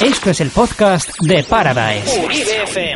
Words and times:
Esto 0.00 0.30
es 0.30 0.40
el 0.40 0.50
podcast 0.50 1.10
de 1.22 1.44
Paradise. 1.44 2.26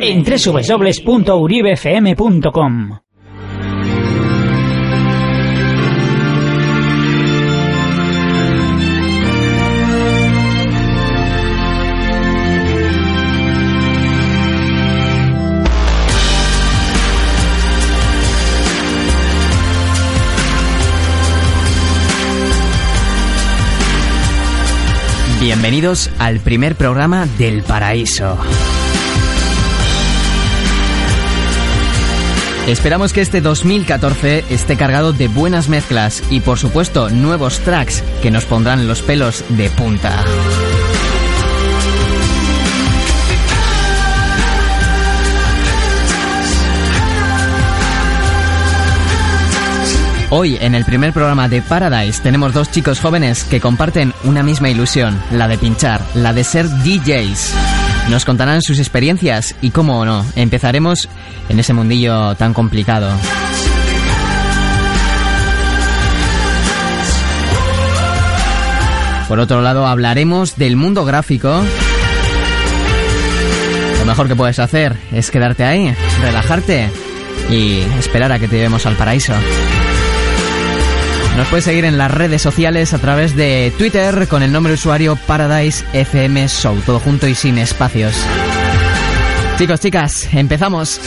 En 0.01 0.23
www.uribefm.com. 0.23 3.01
Bienvenidos 25.41 26.11
al 26.19 26.39
primer 26.41 26.77
programa 26.77 27.25
del 27.39 27.63
Paraíso. 27.63 28.37
Esperamos 32.69 33.15
que 33.15 33.23
este 33.23 33.41
2014 33.41 34.45
esté 34.51 34.77
cargado 34.77 35.15
de 35.15 35.29
buenas 35.29 35.71
mezclas 35.71 36.23
y 36.31 36.41
por 36.41 36.59
supuesto 36.59 37.09
nuevos 37.09 37.59
tracks 37.61 38.05
que 38.21 38.31
nos 38.31 38.45
pondrán 38.45 38.87
los 38.87 39.01
pelos 39.01 39.43
de 39.49 39.71
punta. 39.71 40.23
Hoy, 50.33 50.57
en 50.61 50.77
el 50.77 50.85
primer 50.85 51.13
programa 51.13 51.49
de 51.49 51.61
Paradise, 51.61 52.23
tenemos 52.23 52.55
dos 52.55 52.71
chicos 52.71 53.01
jóvenes 53.01 53.43
que 53.43 53.61
comparten 53.61 54.15
una 54.23 54.45
misma 54.45 54.71
ilusión, 54.71 55.21
la 55.33 55.49
de 55.49 55.59
pinchar, 55.59 56.01
la 56.15 56.33
de 56.33 56.45
ser 56.45 56.69
DJs. 56.69 57.53
Nos 58.11 58.25
contarán 58.25 58.63
sus 58.63 58.79
experiencias 58.79 59.57
y 59.61 59.71
cómo 59.71 59.99
o 59.99 60.05
no, 60.05 60.25
empezaremos 60.37 61.09
en 61.49 61.59
ese 61.59 61.73
mundillo 61.73 62.37
tan 62.37 62.55
complicado. 62.55 63.11
Por 69.27 69.41
otro 69.41 69.63
lado, 69.63 69.89
hablaremos 69.89 70.55
del 70.55 70.77
mundo 70.77 71.05
gráfico. 71.05 71.61
Lo 73.99 74.05
mejor 74.05 74.29
que 74.29 74.37
puedes 74.37 74.61
hacer 74.61 74.97
es 75.11 75.29
quedarte 75.33 75.65
ahí, 75.65 75.93
relajarte 76.21 76.89
y 77.51 77.81
esperar 77.99 78.31
a 78.31 78.39
que 78.39 78.47
te 78.47 78.59
llevemos 78.59 78.87
al 78.87 78.95
paraíso. 78.95 79.35
Nos 81.37 81.49
puedes 81.49 81.65
seguir 81.65 81.85
en 81.85 81.97
las 81.97 82.11
redes 82.11 82.43
sociales 82.43 82.93
a 82.93 82.99
través 82.99 83.35
de 83.35 83.73
Twitter 83.79 84.29
con 84.29 84.43
el 84.43 84.53
nombre 84.53 84.73
de 84.73 84.75
usuario 84.75 85.17
Paradise 85.17 85.85
FM 85.93 86.49
Show, 86.49 86.81
todo 86.85 86.99
junto 87.01 87.27
y 87.27 87.35
sin 87.35 87.59
espacios. 87.59 88.15
Chicos, 89.59 89.81
chicas, 89.81 90.29
empezamos. 90.33 91.01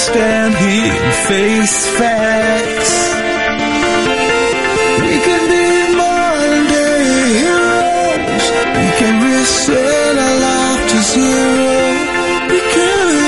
Stand 0.00 0.54
here 0.54 0.92
and 0.92 1.14
face 1.28 1.78
facts. 1.98 2.92
We 5.04 5.14
can 5.26 5.42
be 5.52 5.66
modern 6.00 6.64
day 6.76 7.04
heroes. 7.40 8.46
We 8.80 8.88
can 9.00 9.14
reset 9.28 10.14
our 10.26 10.36
life 10.48 10.82
to 10.92 10.98
zero. 11.14 11.80
We 12.52 12.60
can 12.74 12.98
be 13.12 13.24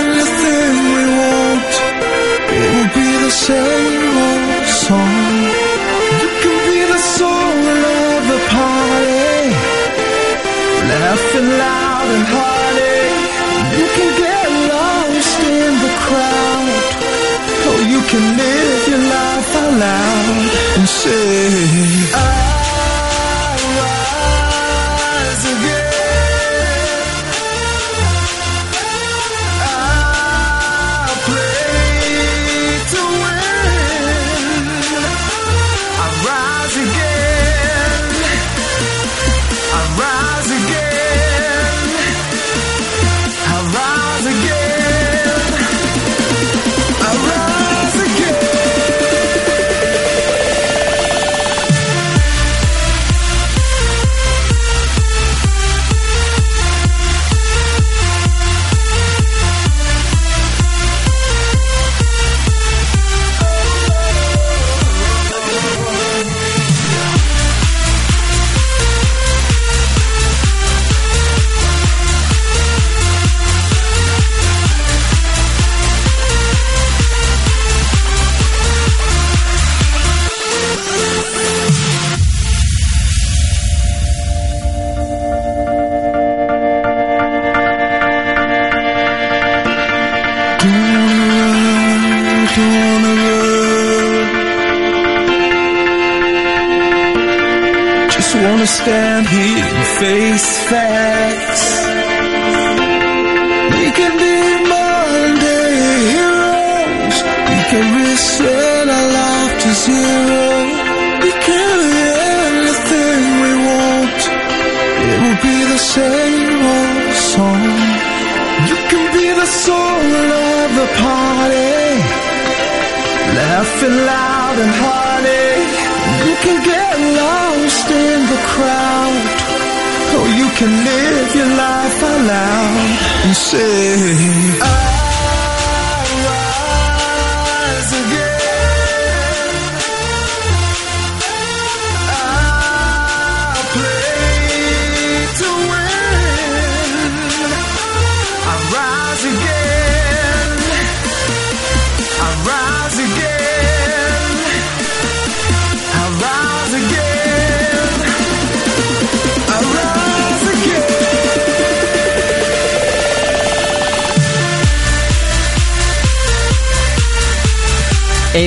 anything 0.00 0.72
we 0.96 1.04
want. 1.20 1.72
It 2.58 2.68
will 2.74 2.92
be 3.00 3.08
the 3.24 3.32
same 3.46 3.83
say, 20.86 22.33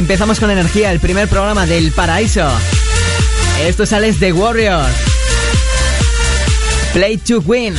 Empezamos 0.07 0.39
con 0.39 0.49
energía, 0.49 0.93
el 0.93 1.01
primer 1.01 1.27
programa 1.27 1.65
del 1.65 1.91
paraíso. 1.91 2.49
Esto 3.65 3.85
sale 3.85 4.13
de 4.13 4.31
Warrior. 4.31 4.85
Play 6.93 7.17
to 7.17 7.39
win. 7.39 7.75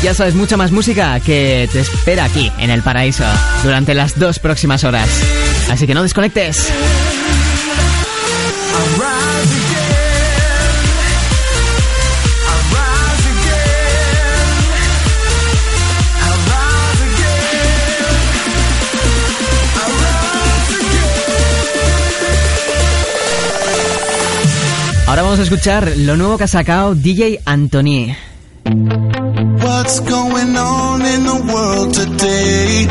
Ya 0.00 0.14
sabes, 0.14 0.36
mucha 0.36 0.56
más 0.56 0.70
música 0.70 1.18
que 1.18 1.68
te 1.72 1.80
espera 1.80 2.26
aquí, 2.26 2.52
en 2.58 2.70
el 2.70 2.82
paraíso, 2.82 3.24
durante 3.64 3.94
las 3.94 4.16
dos 4.16 4.38
próximas 4.38 4.84
horas. 4.84 5.08
Así 5.68 5.88
que 5.88 5.94
no 5.94 6.04
desconectes. 6.04 6.68
Vamos 25.32 25.48
a 25.48 25.54
escuchar 25.54 25.92
lo 25.96 26.14
nuevo 26.18 26.36
que 26.36 26.44
ha 26.44 26.46
sacado 26.46 26.94
DJ 26.94 27.40
Anthony. 27.46 28.14
What's 28.66 30.00
going 30.00 30.54
on 30.58 31.00
in 31.00 31.24
the 31.24 31.40
world 31.50 31.94
today? 31.94 32.86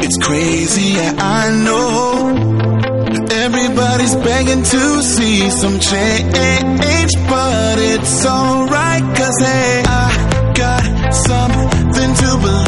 It's 0.00 0.16
crazy, 0.18 0.92
yeah, 0.92 1.12
I 1.18 1.50
know. 1.64 2.36
Everybody's 3.32 4.14
begging 4.14 4.62
to 4.62 5.02
see 5.02 5.50
some 5.50 5.80
change, 5.80 7.16
but 7.28 7.78
it's 7.80 8.24
alright, 8.24 9.02
cause 9.16 9.40
hey, 9.40 9.82
I 9.88 10.52
got 10.54 11.12
something 11.12 12.14
to 12.14 12.38
believe 12.42 12.59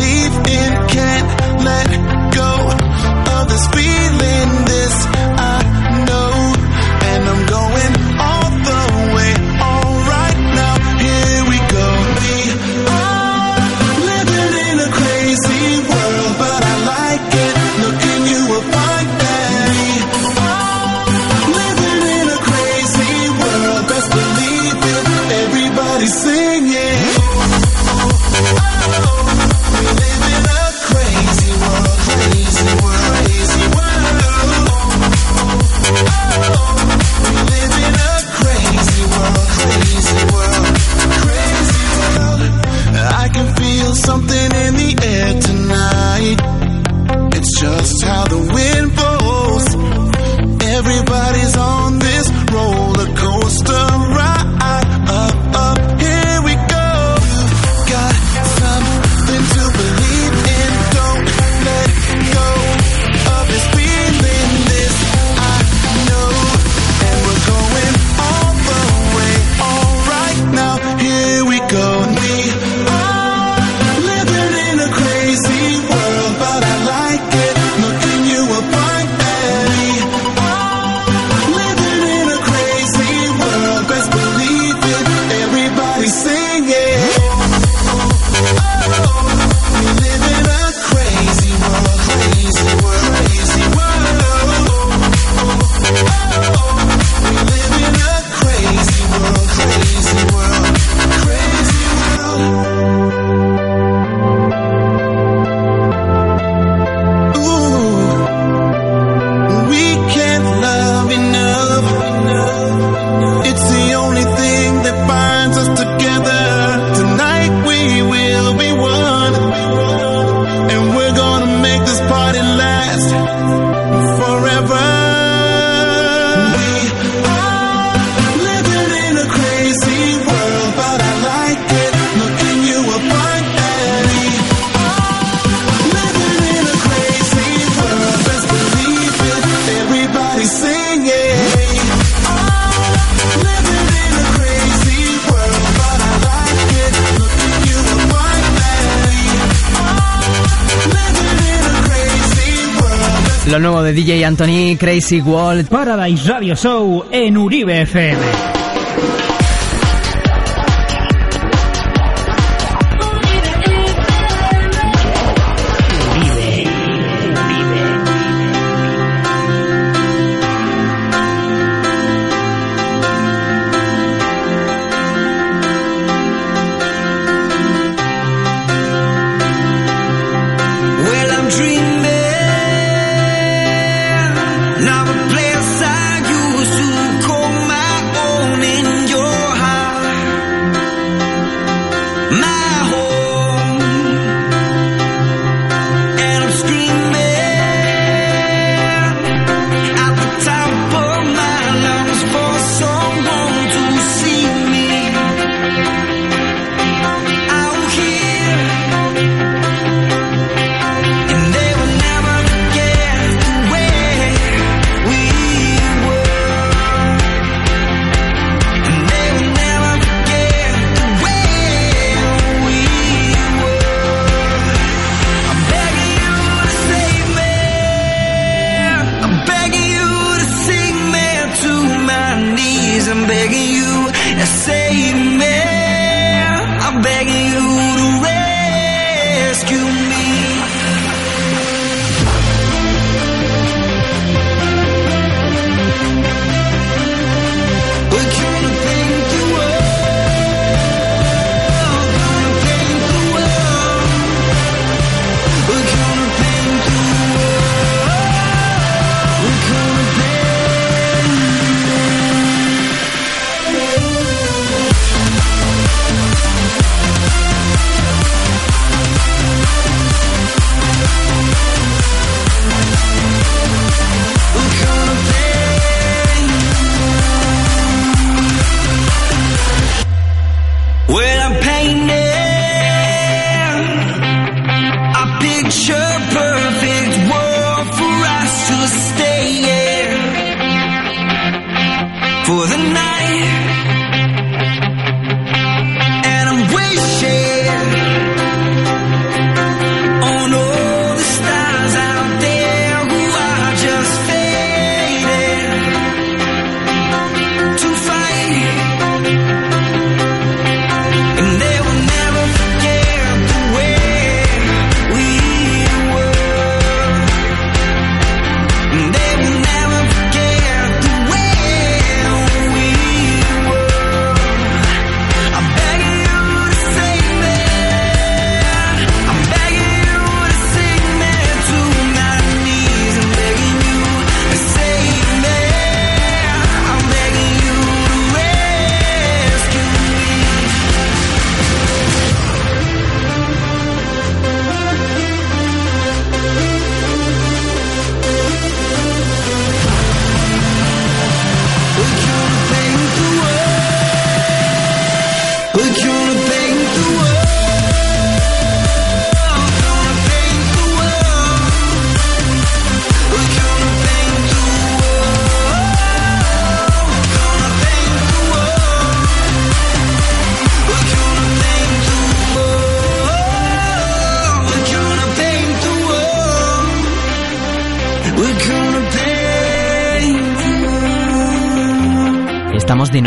Crazy 154.82 155.20
World. 155.20 155.68
Paradise 155.68 156.28
Radio 156.28 156.56
Show 156.56 157.04
en 157.12 157.36
Uribe 157.36 157.82
FM. 157.82 158.51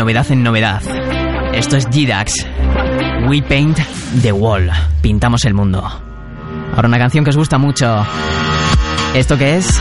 Novedad 0.06 0.30
en 0.30 0.44
novedad. 0.44 0.82
Esto 1.52 1.76
es 1.76 1.88
G-Dax. 1.88 2.46
We 3.28 3.42
paint 3.42 3.76
the 4.22 4.30
wall. 4.30 4.70
Pintamos 5.02 5.44
el 5.46 5.52
mundo. 5.52 5.82
Ahora 6.76 6.86
una 6.86 6.96
canción 6.96 7.24
que 7.24 7.30
os 7.30 7.36
gusta 7.36 7.58
mucho. 7.58 8.06
¿Esto 9.16 9.36
qué 9.36 9.56
es? 9.56 9.80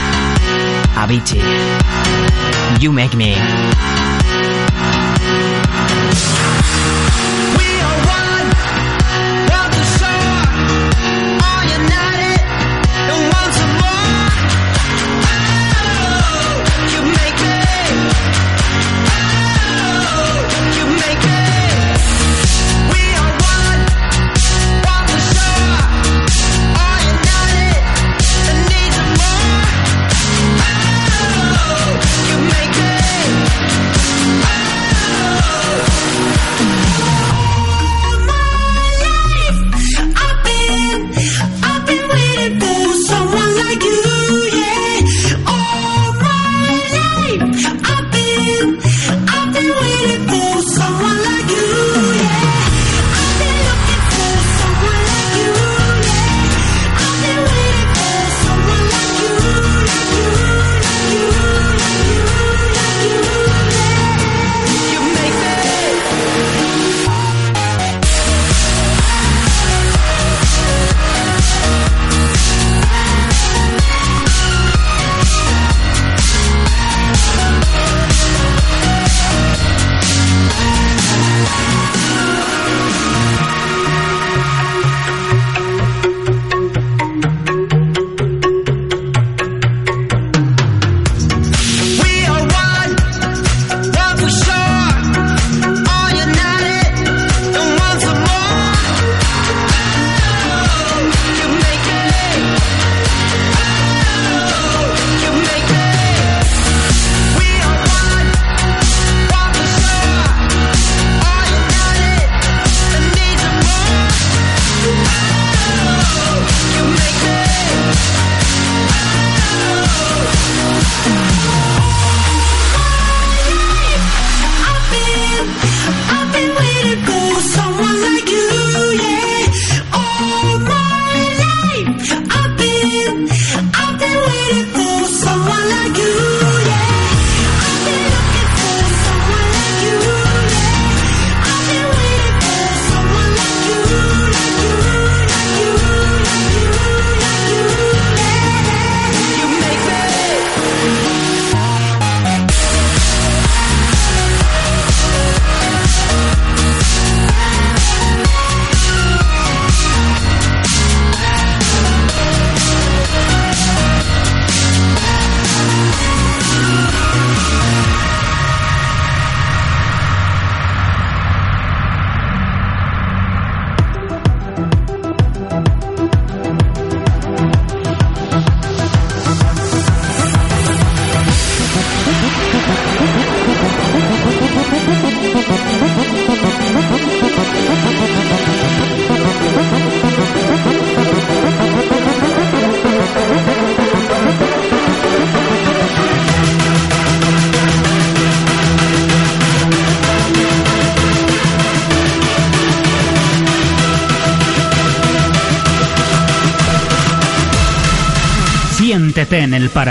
Avicii. 0.98 1.39
You 2.79 2.91
make 2.91 3.15
me. 3.15 3.36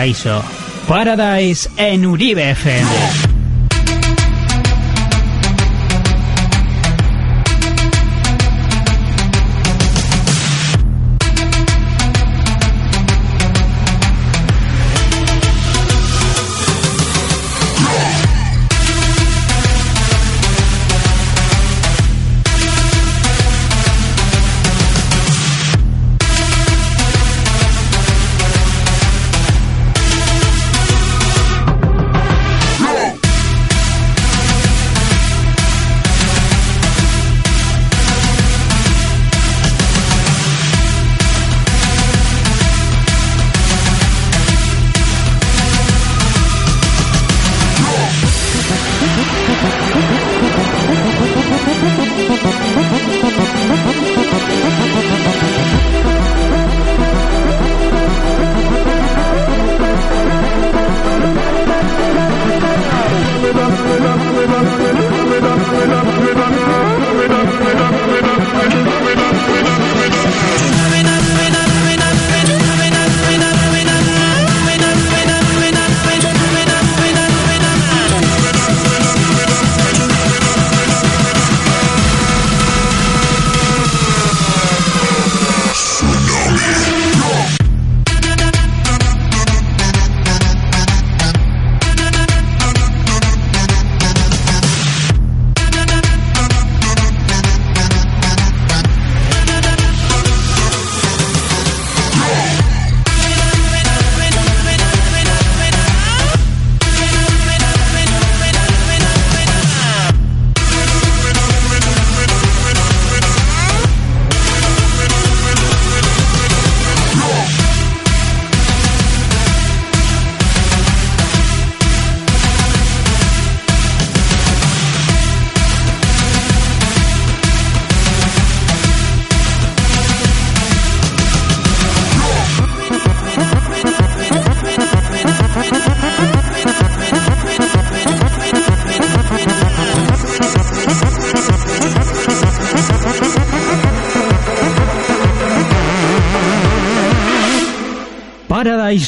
Paraíso. 0.05 0.43
Paradise 0.87 1.71
en 1.79 2.05
Uribe 2.05 2.51
FM. 2.51 3.34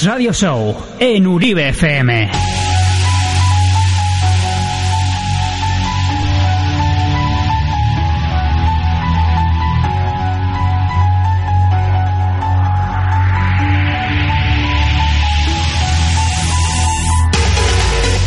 Radio 0.06 0.32
Show 0.32 0.76
en 1.00 1.26
Uribe 1.26 1.68
FM. 1.70 2.30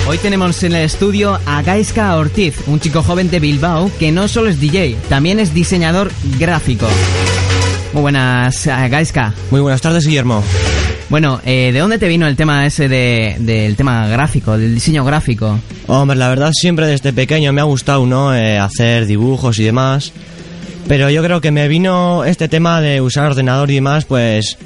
Hoy 0.06 0.18
tenemos 0.18 0.62
en 0.64 0.74
el 0.74 0.84
estudio 0.84 1.40
a 1.46 1.62
Gaisca 1.62 2.14
Ortiz, 2.18 2.68
un 2.68 2.82
chico 2.82 3.04
joven 3.04 3.32
de 3.32 3.40
Bilbao 3.40 3.90
que 3.98 4.12
no 4.12 4.28
solo 4.28 4.50
es 4.50 4.60
DJ, 4.60 4.98
también 5.08 5.40
es 5.40 5.54
diseñador 5.54 6.12
gráfico. 6.38 6.90
Muy 7.94 8.02
buenas, 8.02 8.68
eh, 8.68 8.90
Gaisca. 8.90 9.34
Muy 9.50 9.62
buenas 9.62 9.80
tardes, 9.80 10.06
Guillermo. 10.06 10.44
Bueno, 11.10 11.42
eh, 11.44 11.72
¿de 11.74 11.80
dónde 11.80 11.98
te 11.98 12.08
vino 12.08 12.28
el 12.28 12.36
tema 12.36 12.66
ese 12.68 12.88
de- 12.88 13.36
del 13.40 13.76
tema 13.76 14.08
gráfico, 14.08 14.58
del 14.58 14.76
diseño 14.76 15.04
gráfico? 15.04 15.60
Hombre, 15.88 16.16
la 16.18 16.30
verdad 16.30 16.52
siempre 16.54 16.86
desde 16.86 17.14
pequeño 17.14 17.52
me 17.52 17.62
ha 17.62 17.64
gustado, 17.64 18.06
¿no? 18.06 18.36
Eh, 18.36 18.60
hacer 18.60 19.08
dibujos 19.08 19.58
y 19.58 19.64
demás. 19.64 20.12
Pero 20.88 21.10
yo 21.10 21.24
creo 21.24 21.42
que 21.42 21.52
me 21.52 21.68
vino 21.68 22.24
este 22.26 22.48
tema 22.48 22.80
de 22.80 23.02
usar 23.02 23.26
ordenador 23.26 23.72
y 23.72 23.76
demás, 23.76 24.06
pues 24.06 24.58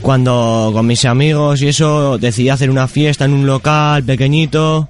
cuando 0.00 0.70
con 0.72 0.86
mis 0.86 1.04
amigos 1.04 1.60
y 1.62 1.68
eso 1.68 2.16
decidí 2.18 2.48
hacer 2.48 2.70
una 2.70 2.88
fiesta 2.88 3.24
en 3.26 3.34
un 3.34 3.46
local 3.46 4.02
pequeñito 4.02 4.88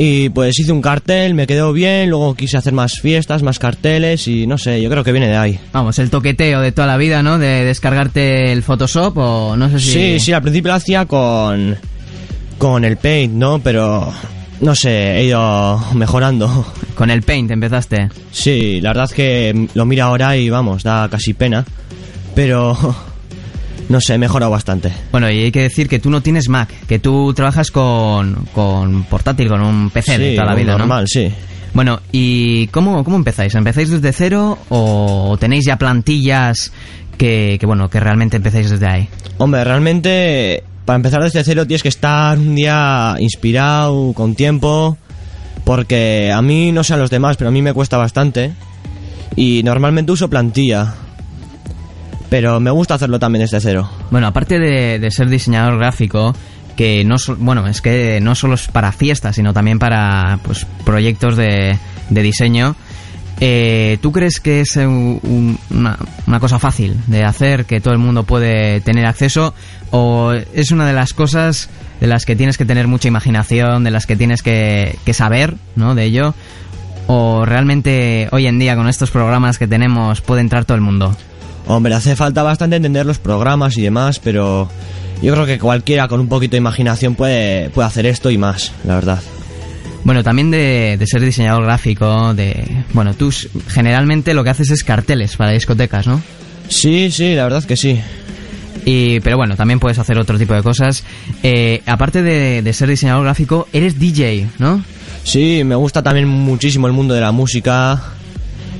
y 0.00 0.28
pues 0.28 0.56
hice 0.60 0.70
un 0.70 0.80
cartel, 0.80 1.34
me 1.34 1.48
quedó 1.48 1.72
bien, 1.72 2.08
luego 2.08 2.36
quise 2.36 2.56
hacer 2.56 2.72
más 2.72 3.00
fiestas, 3.00 3.42
más 3.42 3.58
carteles 3.58 4.28
y 4.28 4.46
no 4.46 4.56
sé, 4.56 4.80
yo 4.80 4.88
creo 4.88 5.02
que 5.02 5.10
viene 5.10 5.26
de 5.26 5.36
ahí. 5.36 5.58
Vamos, 5.72 5.98
el 5.98 6.08
toqueteo 6.08 6.60
de 6.60 6.70
toda 6.70 6.86
la 6.86 6.96
vida, 6.96 7.24
¿no? 7.24 7.36
De 7.36 7.64
descargarte 7.64 8.52
el 8.52 8.62
Photoshop 8.62 9.18
o 9.18 9.56
no 9.56 9.68
sé 9.68 9.80
si... 9.80 9.90
Sí, 9.90 10.20
sí, 10.20 10.32
al 10.32 10.42
principio 10.42 10.68
lo 10.70 10.76
hacía 10.76 11.04
con 11.06 11.76
con 12.58 12.84
el 12.84 12.96
Paint, 12.96 13.34
¿no? 13.34 13.58
Pero 13.58 14.12
no 14.60 14.74
sé, 14.76 15.18
he 15.18 15.24
ido 15.24 15.82
mejorando. 15.94 16.64
Con 16.94 17.10
el 17.10 17.22
Paint 17.22 17.50
empezaste. 17.52 18.08
Sí, 18.32 18.80
la 18.80 18.90
verdad 18.90 19.04
es 19.04 19.12
que 19.12 19.68
lo 19.74 19.84
mira 19.84 20.04
ahora 20.04 20.36
y 20.36 20.50
vamos, 20.50 20.82
da 20.82 21.08
casi 21.08 21.32
pena. 21.32 21.64
Pero 22.34 22.76
no 23.88 24.00
sé, 24.00 24.14
he 24.14 24.18
mejorado 24.18 24.50
bastante. 24.50 24.92
Bueno, 25.10 25.30
y 25.30 25.38
hay 25.44 25.52
que 25.52 25.62
decir 25.62 25.88
que 25.88 25.98
tú 25.98 26.10
no 26.10 26.20
tienes 26.20 26.48
Mac, 26.48 26.68
que 26.86 26.98
tú 26.98 27.32
trabajas 27.34 27.70
con, 27.70 28.46
con 28.54 29.04
portátil, 29.04 29.48
con 29.48 29.62
un 29.62 29.90
PC 29.90 30.18
de 30.18 30.30
Sí, 30.30 30.36
toda 30.36 30.48
la 30.48 30.54
vida, 30.54 30.72
¿no? 30.72 30.78
normal, 30.78 31.06
sí. 31.08 31.30
Bueno, 31.74 32.00
¿y 32.12 32.66
cómo, 32.68 33.04
cómo 33.04 33.16
empezáis? 33.16 33.54
¿Empezáis 33.54 33.90
desde 33.90 34.12
cero 34.12 34.58
o 34.70 35.36
tenéis 35.38 35.64
ya 35.66 35.76
plantillas 35.76 36.72
que, 37.16 37.56
que, 37.60 37.66
bueno, 37.66 37.88
que 37.90 38.00
realmente 38.00 38.36
empezáis 38.38 38.70
desde 38.70 38.86
ahí? 38.86 39.08
Hombre, 39.38 39.64
realmente 39.64 40.64
para 40.84 40.96
empezar 40.96 41.22
desde 41.22 41.44
cero 41.44 41.66
tienes 41.66 41.82
que 41.82 41.90
estar 41.90 42.38
un 42.38 42.54
día 42.54 43.14
inspirado, 43.18 44.12
con 44.14 44.34
tiempo, 44.34 44.96
porque 45.64 46.32
a 46.34 46.40
mí 46.40 46.72
no 46.72 46.82
sé 46.82 46.94
a 46.94 46.96
los 46.96 47.10
demás, 47.10 47.36
pero 47.36 47.48
a 47.48 47.52
mí 47.52 47.60
me 47.60 47.74
cuesta 47.74 47.98
bastante. 47.98 48.52
Y 49.36 49.62
normalmente 49.62 50.10
uso 50.12 50.28
plantilla. 50.30 50.94
Pero 52.30 52.60
me 52.60 52.70
gusta 52.70 52.94
hacerlo 52.94 53.18
también 53.18 53.42
desde 53.44 53.60
cero. 53.60 53.90
Bueno, 54.10 54.26
aparte 54.26 54.58
de, 54.58 55.10
ser 55.10 55.28
diseñador 55.28 55.78
gráfico, 55.78 56.34
que 56.76 57.02
no 57.04 57.16
bueno, 57.38 57.66
es 57.66 57.80
que 57.80 58.20
no 58.22 58.34
solo 58.34 58.54
es 58.54 58.68
para 58.68 58.92
fiestas, 58.92 59.36
sino 59.36 59.52
también 59.54 59.78
para 59.78 60.38
pues, 60.42 60.66
proyectos 60.84 61.36
de, 61.36 61.78
de 62.10 62.22
diseño. 62.22 62.76
eh, 63.40 63.98
¿Tú 64.02 64.12
crees 64.12 64.40
que 64.40 64.60
es 64.60 64.76
un- 64.76 65.58
una, 65.70 65.96
una 66.26 66.38
cosa 66.40 66.58
fácil 66.58 66.96
de 67.06 67.24
hacer, 67.24 67.64
que 67.64 67.80
todo 67.80 67.94
el 67.94 67.98
mundo 67.98 68.24
puede 68.24 68.80
tener 68.82 69.06
acceso? 69.06 69.54
¿O 69.90 70.32
es 70.54 70.70
una 70.70 70.86
de 70.86 70.92
las 70.92 71.14
cosas 71.14 71.70
de 72.00 72.06
las 72.08 72.26
que 72.26 72.36
tienes 72.36 72.58
que 72.58 72.64
tener 72.66 72.86
mucha 72.88 73.08
imaginación, 73.08 73.84
de 73.84 73.90
las 73.90 74.06
que 74.06 74.16
tienes 74.16 74.42
que, 74.42 74.98
que 75.06 75.14
saber, 75.14 75.54
¿no? 75.76 75.94
De 75.94 76.04
ello. 76.04 76.34
¿O 77.06 77.46
realmente 77.46 78.28
hoy 78.32 78.46
en 78.46 78.58
día 78.58 78.76
con 78.76 78.86
estos 78.86 79.10
programas 79.10 79.56
que 79.58 79.66
tenemos 79.66 80.20
puede 80.20 80.42
entrar 80.42 80.66
todo 80.66 80.74
el 80.76 80.82
mundo? 80.82 81.16
Hombre, 81.68 81.94
hace 81.94 82.16
falta 82.16 82.42
bastante 82.42 82.76
entender 82.76 83.04
los 83.04 83.18
programas 83.18 83.76
y 83.76 83.82
demás, 83.82 84.18
pero 84.18 84.70
yo 85.22 85.34
creo 85.34 85.44
que 85.44 85.58
cualquiera 85.58 86.08
con 86.08 86.18
un 86.18 86.28
poquito 86.28 86.52
de 86.52 86.58
imaginación 86.58 87.14
puede, 87.14 87.68
puede 87.70 87.86
hacer 87.86 88.06
esto 88.06 88.30
y 88.30 88.38
más, 88.38 88.72
la 88.84 88.94
verdad. 88.94 89.20
Bueno, 90.02 90.24
también 90.24 90.50
de, 90.50 90.96
de 90.98 91.06
ser 91.06 91.20
diseñador 91.20 91.64
gráfico, 91.64 92.32
de... 92.32 92.84
Bueno, 92.94 93.12
tú 93.12 93.30
generalmente 93.68 94.32
lo 94.32 94.42
que 94.42 94.50
haces 94.50 94.70
es 94.70 94.82
carteles 94.82 95.36
para 95.36 95.50
discotecas, 95.50 96.06
¿no? 96.06 96.22
Sí, 96.68 97.10
sí, 97.10 97.34
la 97.34 97.44
verdad 97.44 97.62
que 97.64 97.76
sí. 97.76 98.00
Y, 98.86 99.20
pero 99.20 99.36
bueno, 99.36 99.54
también 99.54 99.78
puedes 99.78 99.98
hacer 99.98 100.18
otro 100.18 100.38
tipo 100.38 100.54
de 100.54 100.62
cosas. 100.62 101.04
Eh, 101.42 101.82
aparte 101.84 102.22
de, 102.22 102.62
de 102.62 102.72
ser 102.72 102.88
diseñador 102.88 103.24
gráfico, 103.24 103.68
eres 103.74 103.98
DJ, 103.98 104.48
¿no? 104.58 104.82
Sí, 105.24 105.62
me 105.64 105.74
gusta 105.74 106.02
también 106.02 106.28
muchísimo 106.28 106.86
el 106.86 106.94
mundo 106.94 107.12
de 107.12 107.20
la 107.20 107.32
música. 107.32 108.00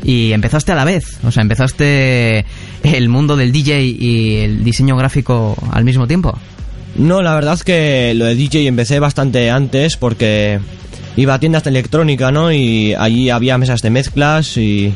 Y 0.05 0.33
empezaste 0.33 0.73
a 0.73 0.77
la 0.77 0.85
vez, 0.85 1.19
o 1.25 1.31
sea, 1.31 1.43
empezaste 1.43 2.47
el 2.83 3.09
mundo 3.09 3.37
del 3.37 3.53
DJ 3.53 3.83
y 3.85 4.37
el 4.37 4.65
diseño 4.65 4.97
gráfico 4.97 5.57
al 5.71 5.85
mismo 5.85 6.07
tiempo. 6.07 6.39
No, 6.97 7.23
la 7.23 7.35
verdad 7.35 7.59
que 7.61 8.13
lo 8.15 8.25
de 8.25 8.35
DJ 8.35 8.67
empecé 8.67 8.99
bastante 8.99 9.51
antes 9.51 9.97
porque 9.97 10.59
iba 11.17 11.35
a 11.35 11.39
tiendas 11.39 11.65
de 11.65 11.71
electrónica, 11.71 12.31
¿no? 12.31 12.53
Y 12.53 12.95
allí 12.95 13.31
había 13.31 13.59
mesas 13.59 13.83
de 13.83 13.91
mezclas 13.91 14.57
y 14.57 14.95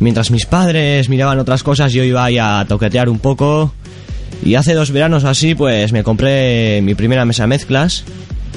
mientras 0.00 0.30
mis 0.30 0.46
padres 0.46 1.08
miraban 1.08 1.38
otras 1.38 1.62
cosas 1.62 1.92
yo 1.92 2.04
iba 2.04 2.24
ahí 2.24 2.38
a 2.38 2.64
toquetear 2.68 3.08
un 3.08 3.18
poco. 3.18 3.72
Y 4.44 4.54
hace 4.54 4.74
dos 4.74 4.90
veranos 4.90 5.24
así 5.24 5.54
pues 5.54 5.92
me 5.92 6.02
compré 6.02 6.80
mi 6.82 6.94
primera 6.94 7.24
mesa 7.24 7.44
de 7.44 7.48
mezclas 7.48 8.04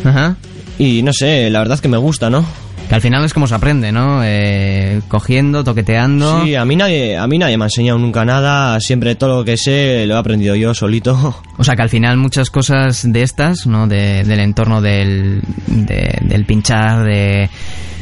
Ajá. 0.03 0.35
y 0.77 1.01
no 1.03 1.13
sé, 1.13 1.49
la 1.49 1.59
verdad 1.59 1.79
que 1.79 1.87
me 1.87 1.97
gusta, 1.97 2.29
¿no? 2.29 2.45
Que 2.89 2.95
al 2.95 3.01
final 3.01 3.23
es 3.23 3.35
como 3.35 3.45
se 3.45 3.53
aprende, 3.53 3.91
¿no? 3.91 4.21
Eh, 4.23 5.01
cogiendo, 5.07 5.63
toqueteando. 5.63 6.43
Sí, 6.43 6.55
a 6.55 6.65
mí 6.65 6.75
nadie, 6.75 7.15
a 7.17 7.27
mí 7.27 7.37
nadie 7.37 7.55
me 7.55 7.65
ha 7.65 7.67
enseñado 7.67 7.99
nunca 7.99 8.25
nada, 8.25 8.79
siempre 8.79 9.13
todo 9.13 9.37
lo 9.39 9.45
que 9.45 9.57
sé 9.57 10.05
lo 10.07 10.15
he 10.15 10.17
aprendido 10.17 10.55
yo 10.55 10.73
solito. 10.73 11.41
O 11.59 11.63
sea 11.63 11.75
que 11.75 11.81
al 11.83 11.89
final 11.89 12.17
muchas 12.17 12.49
cosas 12.49 13.03
de 13.11 13.21
estas, 13.21 13.67
¿no? 13.67 13.85
De- 13.87 14.23
del 14.23 14.39
entorno 14.39 14.81
del, 14.81 15.41
de- 15.67 16.17
del 16.21 16.45
pinchar, 16.45 17.03
de, 17.03 17.49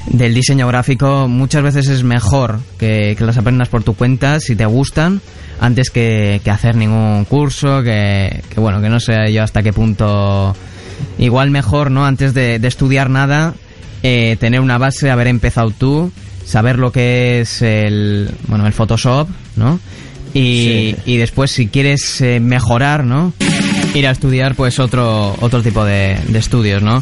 del 0.05 0.33
diseño 0.33 0.67
gráfico, 0.67 1.27
muchas 1.27 1.63
veces 1.63 1.87
es 1.89 2.03
mejor 2.03 2.59
que, 2.79 3.15
que 3.17 3.25
las 3.25 3.37
aprendas 3.37 3.67
por 3.67 3.83
tu 3.83 3.93
cuenta 3.95 4.39
si 4.39 4.55
te 4.55 4.65
gustan, 4.67 5.19
antes 5.59 5.89
que, 5.89 6.39
que 6.43 6.49
hacer 6.51 6.75
ningún 6.77 7.25
curso, 7.25 7.81
que, 7.83 8.41
que 8.53 8.59
bueno, 8.61 8.79
que 8.79 8.87
no 8.89 8.99
sé 9.01 9.33
yo 9.33 9.43
hasta 9.43 9.61
qué 9.63 9.73
punto... 9.73 10.55
Igual 11.19 11.49
mejor, 11.51 11.91
¿no? 11.91 12.05
Antes 12.05 12.33
de, 12.33 12.57
de 12.59 12.67
estudiar 12.67 13.09
nada, 13.09 13.53
eh, 14.03 14.37
tener 14.39 14.59
una 14.61 14.77
base, 14.77 15.09
haber 15.11 15.27
empezado 15.27 15.71
tú, 15.71 16.11
saber 16.45 16.77
lo 16.79 16.91
que 16.91 17.41
es 17.41 17.61
el, 17.61 18.29
bueno, 18.47 18.65
el 18.67 18.73
Photoshop, 18.73 19.27
¿no? 19.55 19.79
Y, 20.33 20.93
Sí. 20.95 20.95
y 21.05 21.17
después 21.17 21.51
si 21.51 21.67
quieres 21.67 22.21
eh, 22.21 22.39
mejorar, 22.39 23.03
¿no? 23.05 23.33
Ir 23.95 24.05
a 24.07 24.11
estudiar 24.11 24.55
pues 24.55 24.77
otro, 24.79 25.35
otro 25.41 25.63
tipo 25.63 25.83
de, 25.85 26.17
de 26.27 26.37
estudios, 26.39 26.83
¿no? 26.83 27.01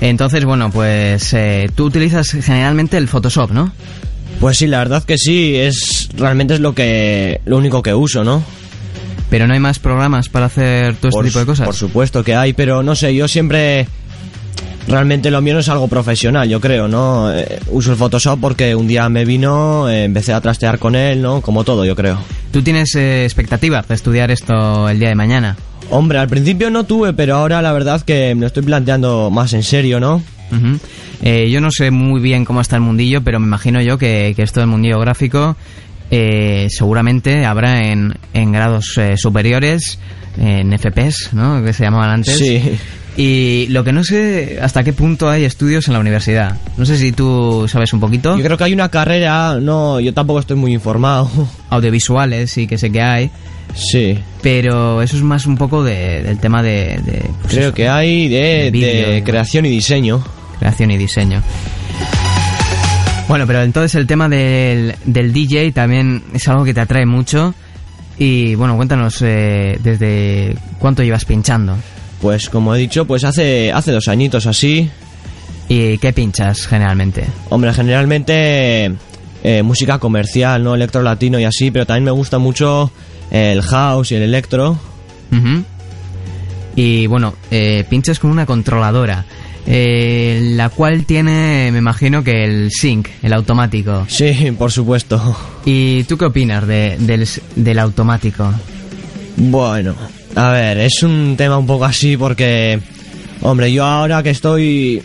Entonces, 0.00 0.44
bueno, 0.44 0.70
pues 0.70 1.32
eh, 1.32 1.70
tú 1.74 1.84
utilizas 1.86 2.28
generalmente 2.30 2.96
el 2.98 3.08
Photoshop, 3.08 3.52
¿no? 3.52 3.72
Pues 4.40 4.58
sí, 4.58 4.66
la 4.66 4.78
verdad 4.78 5.04
que 5.04 5.16
sí, 5.16 5.54
es 5.56 6.08
realmente 6.16 6.54
es 6.54 6.60
lo 6.60 6.74
que 6.74 7.40
lo 7.46 7.56
único 7.56 7.82
que 7.82 7.94
uso, 7.94 8.24
¿no? 8.24 8.42
Pero 9.30 9.46
no 9.46 9.54
hay 9.54 9.60
más 9.60 9.78
programas 9.78 10.28
para 10.28 10.46
hacer 10.46 10.96
todo 10.96 11.08
este 11.10 11.28
tipo 11.28 11.38
de 11.38 11.46
cosas. 11.46 11.66
Por 11.66 11.74
supuesto 11.76 12.22
que 12.22 12.34
hay, 12.34 12.52
pero 12.52 12.82
no 12.82 12.94
sé, 12.96 13.14
yo 13.14 13.26
siempre 13.28 13.86
realmente 14.88 15.30
lo 15.30 15.40
mío 15.40 15.54
no 15.54 15.60
es 15.60 15.68
algo 15.68 15.88
profesional, 15.88 16.48
yo 16.48 16.60
creo, 16.60 16.88
¿no? 16.88 17.32
Eh, 17.32 17.60
uso 17.68 17.92
el 17.92 17.98
Photoshop 17.98 18.40
porque 18.40 18.74
un 18.74 18.86
día 18.86 19.08
me 19.08 19.24
vino, 19.24 19.88
eh, 19.88 20.04
empecé 20.04 20.32
a 20.32 20.40
trastear 20.40 20.78
con 20.78 20.94
él, 20.94 21.22
¿no? 21.22 21.40
Como 21.40 21.64
todo, 21.64 21.84
yo 21.84 21.94
creo. 21.96 22.18
¿Tú 22.50 22.62
tienes 22.62 22.94
eh, 22.94 23.24
expectativas 23.24 23.88
de 23.88 23.94
estudiar 23.94 24.30
esto 24.30 24.88
el 24.88 24.98
día 24.98 25.08
de 25.08 25.14
mañana? 25.14 25.56
Hombre, 25.90 26.18
al 26.18 26.28
principio 26.28 26.70
no 26.70 26.84
tuve, 26.84 27.12
pero 27.12 27.36
ahora 27.36 27.60
la 27.62 27.72
verdad 27.72 28.00
que 28.02 28.34
me 28.34 28.42
lo 28.42 28.46
estoy 28.46 28.62
planteando 28.62 29.30
más 29.30 29.52
en 29.52 29.62
serio, 29.62 30.00
¿no? 30.00 30.22
Eh, 31.22 31.50
yo 31.50 31.60
no 31.60 31.70
sé 31.70 31.90
muy 31.90 32.20
bien 32.20 32.44
cómo 32.44 32.60
está 32.60 32.76
el 32.76 32.82
mundillo, 32.82 33.22
pero 33.22 33.40
me 33.40 33.46
imagino 33.46 33.80
yo 33.82 33.98
que, 33.98 34.34
que 34.36 34.42
esto 34.42 34.60
del 34.60 34.68
mundillo 34.68 35.00
gráfico 35.00 35.56
eh, 36.10 36.68
seguramente 36.70 37.44
habrá 37.44 37.88
en, 37.88 38.14
en 38.34 38.52
grados 38.52 38.96
eh, 38.98 39.16
superiores, 39.16 39.98
en 40.38 40.76
FPS, 40.78 41.32
¿no? 41.32 41.62
Que 41.64 41.72
se 41.72 41.84
llamaban 41.84 42.10
antes. 42.10 42.38
Sí. 42.38 42.78
Y 43.16 43.66
lo 43.68 43.84
que 43.84 43.92
no 43.92 44.02
sé 44.02 44.58
hasta 44.60 44.82
qué 44.82 44.92
punto 44.92 45.30
hay 45.30 45.44
estudios 45.44 45.86
en 45.86 45.94
la 45.94 46.00
universidad. 46.00 46.56
No 46.76 46.84
sé 46.84 46.98
si 46.98 47.12
tú 47.12 47.66
sabes 47.68 47.92
un 47.92 48.00
poquito. 48.00 48.36
Yo 48.36 48.42
creo 48.42 48.56
que 48.58 48.64
hay 48.64 48.72
una 48.72 48.88
carrera, 48.88 49.58
no, 49.60 50.00
yo 50.00 50.12
tampoco 50.12 50.40
estoy 50.40 50.56
muy 50.56 50.72
informado. 50.72 51.30
Audiovisuales, 51.70 52.50
sí 52.50 52.66
que 52.66 52.76
sé 52.76 52.90
que 52.90 53.00
hay. 53.02 53.30
Sí. 53.74 54.18
Pero 54.42 55.00
eso 55.02 55.16
es 55.16 55.22
más 55.22 55.46
un 55.46 55.56
poco 55.56 55.82
de- 55.84 56.22
del 56.22 56.38
tema 56.38 56.62
de... 56.62 57.00
de, 57.04 57.24
pues 57.42 57.52
Creo 57.54 57.66
eso, 57.68 57.74
que 57.74 57.88
hay 57.88 58.28
de, 58.28 59.22
creación 59.24 59.66
y 59.66 59.70
diseño. 59.70 60.22
creación 60.58 60.90
y 60.90 60.96
diseño. 60.98 61.40
Bueno, 63.28 63.46
pero 63.46 63.62
entonces 63.62 63.94
el 63.94 64.06
tema 64.06 64.28
del, 64.28 64.94
del 65.06 65.32
DJ 65.32 65.72
también 65.72 66.22
es 66.34 66.46
algo 66.48 66.64
que 66.64 66.74
te 66.74 66.80
atrae 66.80 67.06
mucho. 67.06 67.54
Y 68.18 68.54
bueno, 68.54 68.76
cuéntanos 68.76 69.22
eh, 69.22 69.78
desde 69.82 70.54
cuánto 70.78 71.02
llevas 71.02 71.24
pinchando. 71.24 71.76
Pues 72.24 72.48
como 72.48 72.74
he 72.74 72.78
dicho, 72.78 73.04
pues 73.06 73.22
hace, 73.22 73.70
hace 73.70 73.92
dos 73.92 74.08
añitos 74.08 74.46
así. 74.46 74.88
¿Y 75.68 75.98
qué 75.98 76.14
pinchas 76.14 76.66
generalmente? 76.66 77.26
Hombre, 77.50 77.74
generalmente 77.74 78.94
eh, 79.42 79.62
música 79.62 79.98
comercial, 79.98 80.64
¿no? 80.64 80.74
Electro 80.74 81.02
latino 81.02 81.38
y 81.38 81.44
así, 81.44 81.70
pero 81.70 81.84
también 81.84 82.04
me 82.04 82.10
gusta 82.12 82.38
mucho 82.38 82.90
el 83.30 83.60
house 83.60 84.12
y 84.12 84.14
el 84.14 84.22
electro. 84.22 84.78
Y 86.76 87.06
bueno, 87.08 87.34
eh, 87.50 87.84
pinchas 87.90 88.18
con 88.18 88.30
una 88.30 88.46
controladora, 88.46 89.26
eh, 89.66 90.40
la 90.54 90.70
cual 90.70 91.04
tiene, 91.04 91.68
me 91.72 91.78
imagino 91.78 92.24
que 92.24 92.44
el 92.46 92.70
sync, 92.70 93.08
el 93.22 93.34
automático. 93.34 94.06
Sí, 94.08 94.50
por 94.58 94.72
supuesto. 94.72 95.36
¿Y 95.66 96.04
tú 96.04 96.16
qué 96.16 96.24
opinas 96.24 96.66
de- 96.66 96.96
del, 96.98 97.28
del 97.56 97.78
automático? 97.78 98.50
Bueno, 99.36 99.94
a 100.36 100.50
ver, 100.52 100.78
es 100.78 101.02
un 101.02 101.34
tema 101.36 101.58
un 101.58 101.66
poco 101.66 101.84
así 101.84 102.16
porque, 102.16 102.80
hombre, 103.42 103.72
yo 103.72 103.84
ahora 103.84 104.22
que 104.22 104.30
estoy, 104.30 105.02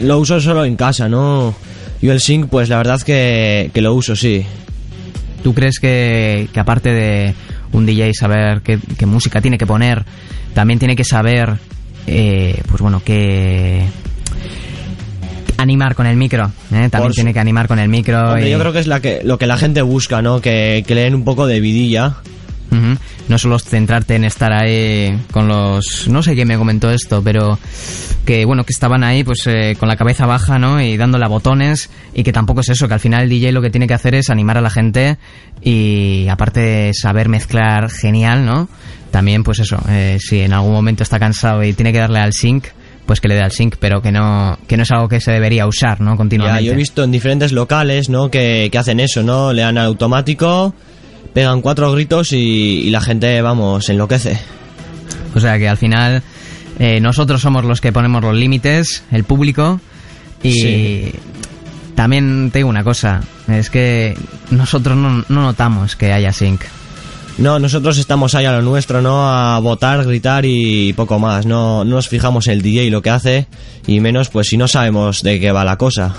lo 0.00 0.18
uso 0.18 0.40
solo 0.40 0.64
en 0.64 0.76
casa, 0.76 1.08
¿no? 1.08 1.54
Yo 2.02 2.12
el 2.12 2.20
sync, 2.20 2.48
pues 2.48 2.68
la 2.68 2.76
verdad 2.78 3.00
que, 3.02 3.70
que 3.74 3.80
lo 3.80 3.94
uso, 3.94 4.16
sí. 4.16 4.44
¿Tú 5.42 5.54
crees 5.54 5.78
que, 5.78 6.48
que 6.52 6.60
aparte 6.60 6.90
de 6.92 7.34
un 7.72 7.86
DJ 7.86 8.12
saber 8.14 8.62
qué, 8.62 8.78
qué 8.98 9.06
música 9.06 9.40
tiene 9.40 9.58
que 9.58 9.66
poner, 9.66 10.04
también 10.54 10.78
tiene 10.78 10.96
que 10.96 11.04
saber, 11.04 11.54
eh, 12.06 12.60
pues 12.68 12.80
bueno, 12.82 13.02
qué 13.04 13.84
animar 15.58 15.94
con 15.94 16.06
el 16.06 16.16
micro? 16.16 16.46
¿eh? 16.72 16.88
También 16.90 16.90
Por 17.02 17.12
tiene 17.14 17.32
que 17.32 17.40
animar 17.40 17.68
con 17.68 17.78
el 17.78 17.88
micro. 17.88 18.18
Hombre, 18.30 18.48
y- 18.48 18.52
yo 18.52 18.58
creo 18.58 18.72
que 18.72 18.78
es 18.80 18.86
la 18.86 19.00
que, 19.00 19.20
lo 19.24 19.38
que 19.38 19.46
la 19.46 19.56
gente 19.56 19.82
busca, 19.82 20.22
¿no? 20.22 20.40
Que, 20.40 20.84
que 20.86 20.94
le 20.94 21.02
den 21.02 21.14
un 21.14 21.24
poco 21.24 21.46
de 21.46 21.60
vidilla. 21.60 22.16
Ujú. 22.70 22.96
No 23.28 23.38
solo 23.38 23.58
centrarte 23.58 24.14
en 24.14 24.24
estar 24.24 24.52
ahí 24.52 25.18
con 25.32 25.48
los... 25.48 26.06
No 26.08 26.22
sé 26.22 26.34
quién 26.34 26.46
me 26.46 26.56
comentó 26.56 26.90
esto, 26.90 27.22
pero 27.22 27.58
que 28.24 28.44
bueno, 28.44 28.64
que 28.64 28.72
estaban 28.72 29.02
ahí 29.04 29.24
pues 29.24 29.46
eh, 29.46 29.76
con 29.78 29.88
la 29.88 29.96
cabeza 29.96 30.26
baja, 30.26 30.58
¿no? 30.58 30.80
Y 30.80 30.96
dándole 30.96 31.24
a 31.24 31.28
botones 31.28 31.90
y 32.14 32.22
que 32.22 32.32
tampoco 32.32 32.60
es 32.60 32.68
eso, 32.68 32.88
que 32.88 32.94
al 32.94 33.00
final 33.00 33.22
el 33.24 33.28
DJ 33.28 33.52
lo 33.52 33.62
que 33.62 33.70
tiene 33.70 33.86
que 33.86 33.94
hacer 33.94 34.14
es 34.14 34.30
animar 34.30 34.58
a 34.58 34.60
la 34.60 34.70
gente 34.70 35.16
y 35.62 36.26
aparte 36.28 36.60
de 36.60 36.92
saber 36.94 37.28
mezclar 37.28 37.90
genial, 37.90 38.44
¿no? 38.44 38.68
También 39.10 39.44
pues 39.44 39.60
eso, 39.60 39.78
eh, 39.88 40.18
si 40.20 40.40
en 40.40 40.52
algún 40.52 40.72
momento 40.72 41.02
está 41.02 41.18
cansado 41.18 41.62
y 41.64 41.72
tiene 41.72 41.92
que 41.92 41.98
darle 42.00 42.18
al 42.18 42.32
sync, 42.32 42.66
pues 43.06 43.20
que 43.20 43.28
le 43.28 43.36
dé 43.36 43.42
al 43.42 43.52
sync, 43.52 43.76
pero 43.78 44.02
que 44.02 44.10
no, 44.10 44.58
que 44.66 44.76
no 44.76 44.82
es 44.82 44.90
algo 44.90 45.08
que 45.08 45.20
se 45.20 45.30
debería 45.30 45.66
usar, 45.66 46.00
¿no? 46.00 46.12
Ya, 46.12 46.16
Continuamente. 46.16 46.64
yo 46.64 46.72
he 46.72 46.76
visto 46.76 47.04
en 47.04 47.12
diferentes 47.12 47.52
locales, 47.52 48.08
¿no? 48.08 48.30
Que, 48.30 48.68
que 48.70 48.78
hacen 48.78 48.98
eso, 49.00 49.22
¿no? 49.22 49.52
Le 49.52 49.62
dan 49.62 49.78
automático, 49.78 50.74
pegan 51.36 51.60
cuatro 51.60 51.92
gritos 51.92 52.32
y, 52.32 52.36
y 52.38 52.88
la 52.88 53.02
gente, 53.02 53.42
vamos, 53.42 53.90
enloquece. 53.90 54.40
O 55.34 55.38
sea 55.40 55.58
que 55.58 55.68
al 55.68 55.76
final 55.76 56.22
eh, 56.78 56.98
nosotros 56.98 57.42
somos 57.42 57.62
los 57.62 57.82
que 57.82 57.92
ponemos 57.92 58.22
los 58.22 58.34
límites, 58.34 59.04
el 59.12 59.24
público, 59.24 59.78
y 60.42 60.52
Sí. 60.52 61.12
también 61.94 62.48
te 62.50 62.60
digo 62.60 62.70
una 62.70 62.82
cosa, 62.84 63.20
es 63.48 63.68
que 63.68 64.16
nosotros 64.50 64.96
no, 64.96 65.26
no 65.28 65.42
notamos 65.42 65.94
que 65.94 66.10
haya 66.14 66.32
sync. 66.32 66.62
No, 67.36 67.58
nosotros 67.58 67.98
estamos 67.98 68.34
ahí 68.34 68.46
a 68.46 68.52
lo 68.52 68.62
nuestro, 68.62 69.02
¿no? 69.02 69.28
A 69.28 69.58
votar, 69.58 70.06
gritar 70.06 70.46
y 70.46 70.94
poco 70.94 71.18
más. 71.18 71.44
No, 71.44 71.84
no 71.84 71.96
nos 71.96 72.08
fijamos 72.08 72.46
el 72.46 72.62
DJ 72.62 72.88
lo 72.88 73.02
que 73.02 73.10
hace 73.10 73.46
y 73.86 74.00
menos 74.00 74.30
pues 74.30 74.46
si 74.46 74.56
no 74.56 74.68
sabemos 74.68 75.22
de 75.22 75.38
qué 75.38 75.52
va 75.52 75.66
la 75.66 75.76
cosa. 75.76 76.14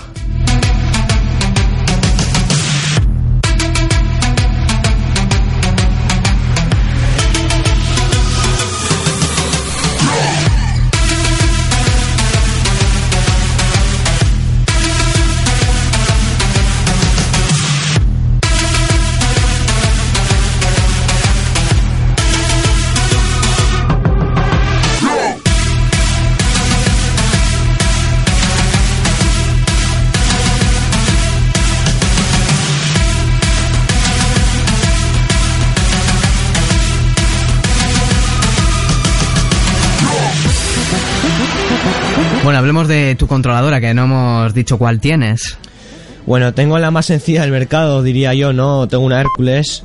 Bueno, 42.58 42.70
hablemos 42.70 42.88
de 42.88 43.14
tu 43.14 43.28
controladora, 43.28 43.80
que 43.80 43.94
no 43.94 44.06
hemos 44.06 44.52
dicho 44.52 44.78
cuál 44.78 44.98
tienes. 44.98 45.56
Bueno, 46.26 46.52
tengo 46.54 46.76
la 46.80 46.90
más 46.90 47.06
sencilla 47.06 47.42
del 47.42 47.52
mercado, 47.52 48.02
diría 48.02 48.34
yo, 48.34 48.52
¿no? 48.52 48.88
Tengo 48.88 49.04
una 49.04 49.20
Hércules. 49.20 49.84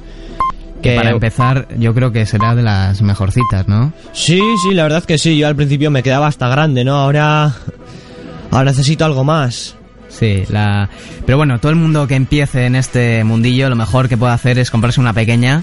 Que 0.81 0.95
para 0.95 1.11
empezar, 1.11 1.67
yo 1.77 1.93
creo 1.93 2.11
que 2.11 2.25
será 2.25 2.55
de 2.55 2.63
las 2.63 3.03
mejorcitas, 3.03 3.67
¿no? 3.67 3.93
Sí, 4.11 4.41
sí, 4.63 4.73
la 4.73 4.81
verdad 4.81 5.03
que 5.03 5.19
sí. 5.19 5.37
Yo 5.37 5.45
al 5.45 5.55
principio 5.55 5.91
me 5.91 6.01
quedaba 6.01 6.25
hasta 6.25 6.47
grande, 6.47 6.83
¿no? 6.83 6.95
Ahora... 6.95 7.53
Ahora 8.49 8.71
necesito 8.71 9.05
algo 9.05 9.23
más. 9.23 9.75
Sí, 10.09 10.43
la... 10.49 10.89
Pero 11.27 11.37
bueno, 11.37 11.59
todo 11.59 11.69
el 11.69 11.77
mundo 11.77 12.07
que 12.07 12.15
empiece 12.15 12.65
en 12.65 12.75
este 12.75 13.23
mundillo, 13.23 13.69
lo 13.69 13.75
mejor 13.75 14.09
que 14.09 14.17
puede 14.17 14.33
hacer 14.33 14.57
es 14.57 14.71
comprarse 14.71 14.99
una 14.99 15.13
pequeña 15.13 15.61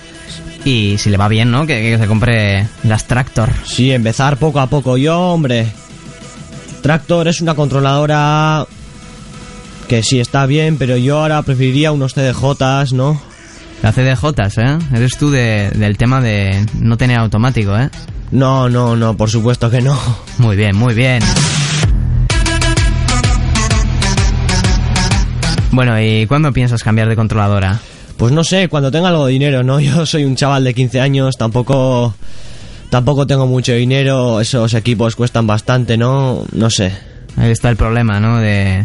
y 0.64 0.94
si 0.98 1.10
le 1.10 1.16
va 1.16 1.26
bien, 1.26 1.50
¿no? 1.50 1.66
Que, 1.66 1.82
que 1.82 1.98
se 1.98 2.06
compre 2.06 2.68
las 2.84 3.08
Tractor. 3.08 3.50
Sí, 3.64 3.90
empezar 3.90 4.36
poco 4.36 4.60
a 4.60 4.68
poco. 4.68 4.96
Yo, 4.96 5.18
hombre... 5.18 5.66
Tractor 6.82 7.28
es 7.28 7.40
una 7.40 7.54
controladora... 7.54 8.66
Que 9.88 10.02
sí 10.04 10.20
está 10.20 10.46
bien, 10.46 10.76
pero 10.78 10.96
yo 10.96 11.18
ahora 11.18 11.42
preferiría 11.42 11.90
unos 11.90 12.14
CDJs, 12.14 12.92
¿no? 12.92 13.20
La 13.82 13.90
CDJs, 13.92 14.58
¿eh? 14.58 14.78
Eres 14.94 15.16
tú 15.18 15.30
de- 15.30 15.70
del 15.74 15.96
tema 15.96 16.20
de 16.20 16.64
no 16.78 16.96
tener 16.96 17.18
automático, 17.18 17.76
¿eh? 17.76 17.90
No, 18.30 18.68
no, 18.68 18.94
no, 18.94 19.16
por 19.16 19.28
supuesto 19.30 19.68
que 19.68 19.80
no. 19.80 19.98
Muy 20.38 20.54
bien, 20.56 20.76
muy 20.76 20.94
bien. 20.94 21.20
Bueno, 25.72 26.00
¿y 26.00 26.26
cuándo 26.26 26.52
piensas 26.52 26.82
cambiar 26.82 27.08
de 27.08 27.16
controladora? 27.16 27.80
Pues 28.16 28.32
no 28.32 28.44
sé, 28.44 28.68
cuando 28.68 28.90
tenga 28.90 29.08
algo 29.08 29.26
de 29.26 29.32
dinero, 29.32 29.62
¿no? 29.62 29.80
Yo 29.80 30.04
soy 30.06 30.24
un 30.24 30.36
chaval 30.36 30.64
de 30.64 30.74
15 30.74 31.00
años, 31.00 31.36
tampoco 31.36 32.14
tampoco 32.90 33.26
tengo 33.26 33.46
mucho 33.46 33.72
dinero, 33.72 34.40
esos 34.40 34.74
equipos 34.74 35.16
cuestan 35.16 35.46
bastante, 35.46 35.96
¿no? 35.96 36.44
No 36.52 36.68
sé. 36.68 36.92
Ahí 37.36 37.50
está 37.52 37.70
el 37.70 37.76
problema, 37.76 38.20
¿no? 38.20 38.38
De, 38.38 38.84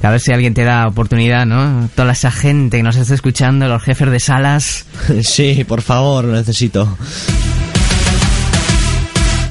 de 0.00 0.08
a 0.08 0.10
ver 0.10 0.20
si 0.20 0.32
alguien 0.32 0.54
te 0.54 0.64
da 0.64 0.88
oportunidad, 0.88 1.46
¿no? 1.46 1.88
Toda 1.94 2.12
esa 2.12 2.30
gente 2.30 2.78
que 2.78 2.82
nos 2.82 2.96
está 2.96 3.14
escuchando, 3.14 3.68
los 3.68 3.82
jefes 3.82 4.10
de 4.10 4.18
salas, 4.18 4.86
sí, 5.22 5.64
por 5.64 5.82
favor, 5.82 6.24
lo 6.24 6.32
necesito. 6.32 6.96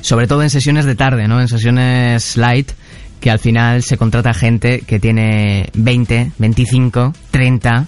sobre 0.01 0.27
todo 0.27 0.43
en 0.43 0.49
sesiones 0.49 0.85
de 0.85 0.95
tarde, 0.95 1.27
¿no? 1.27 1.39
En 1.39 1.47
sesiones 1.47 2.35
light, 2.35 2.71
que 3.19 3.29
al 3.29 3.39
final 3.39 3.83
se 3.83 3.97
contrata 3.97 4.33
gente 4.33 4.81
que 4.81 4.99
tiene 4.99 5.69
20, 5.75 6.31
25, 6.39 7.13
30 7.29 7.87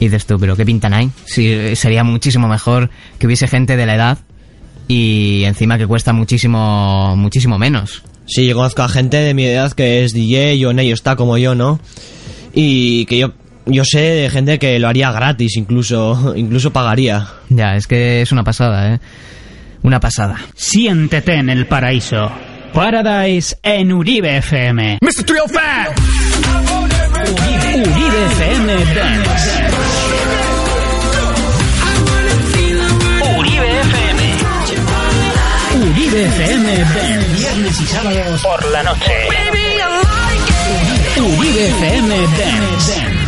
y 0.00 0.06
dices 0.06 0.26
tú, 0.26 0.36
pero 0.38 0.56
¿qué 0.56 0.66
pintan 0.66 0.92
ahí? 0.92 1.10
Sí, 1.24 1.76
sería 1.76 2.02
muchísimo 2.02 2.48
mejor 2.48 2.90
que 3.18 3.28
hubiese 3.28 3.46
gente 3.46 3.76
de 3.76 3.86
la 3.86 3.94
edad 3.94 4.18
y 4.88 5.44
encima 5.44 5.78
que 5.78 5.86
cuesta 5.86 6.12
muchísimo, 6.12 7.14
muchísimo 7.16 7.58
menos. 7.58 8.02
Sí, 8.26 8.46
yo 8.46 8.56
conozco 8.56 8.82
a 8.82 8.88
gente 8.88 9.18
de 9.18 9.34
mi 9.34 9.44
edad 9.44 9.72
que 9.72 10.04
es 10.04 10.12
DJ 10.12 10.64
o 10.66 10.70
en 10.70 10.78
ello 10.78 10.94
está 10.94 11.16
como 11.16 11.36
yo, 11.38 11.54
¿no? 11.54 11.80
Y 12.54 13.04
que 13.06 13.18
yo 13.18 13.32
yo 13.66 13.82
sé 13.84 14.00
de 14.00 14.30
gente 14.30 14.58
que 14.58 14.78
lo 14.78 14.88
haría 14.88 15.10
gratis, 15.10 15.56
incluso 15.56 16.32
incluso 16.36 16.72
pagaría. 16.72 17.26
Ya, 17.48 17.76
es 17.76 17.86
que 17.86 18.22
es 18.22 18.32
una 18.32 18.44
pasada, 18.44 18.94
¿eh? 18.94 19.00
Una 19.82 20.00
pasada. 20.00 20.38
Siéntete 20.54 21.34
en 21.34 21.50
el 21.50 21.66
paraíso. 21.66 22.30
Paradise 22.72 23.56
en 23.62 23.92
Uribe 23.92 24.38
FM. 24.38 24.98
Mr. 25.00 25.24
305! 25.24 25.94
Uribe 27.74 28.26
FM 28.32 28.84
Dance. 28.94 29.64
Uribe 33.38 33.80
FM. 33.80 34.13
Uribe 36.04 36.26
FM. 36.26 36.84
Viernes 37.32 37.80
y 37.80 37.86
sábados 37.86 38.42
por 38.42 38.62
la 38.66 38.82
noche. 38.82 39.12
Uribe 41.16 41.68
FM 41.68 42.16
Dance. 42.36 43.23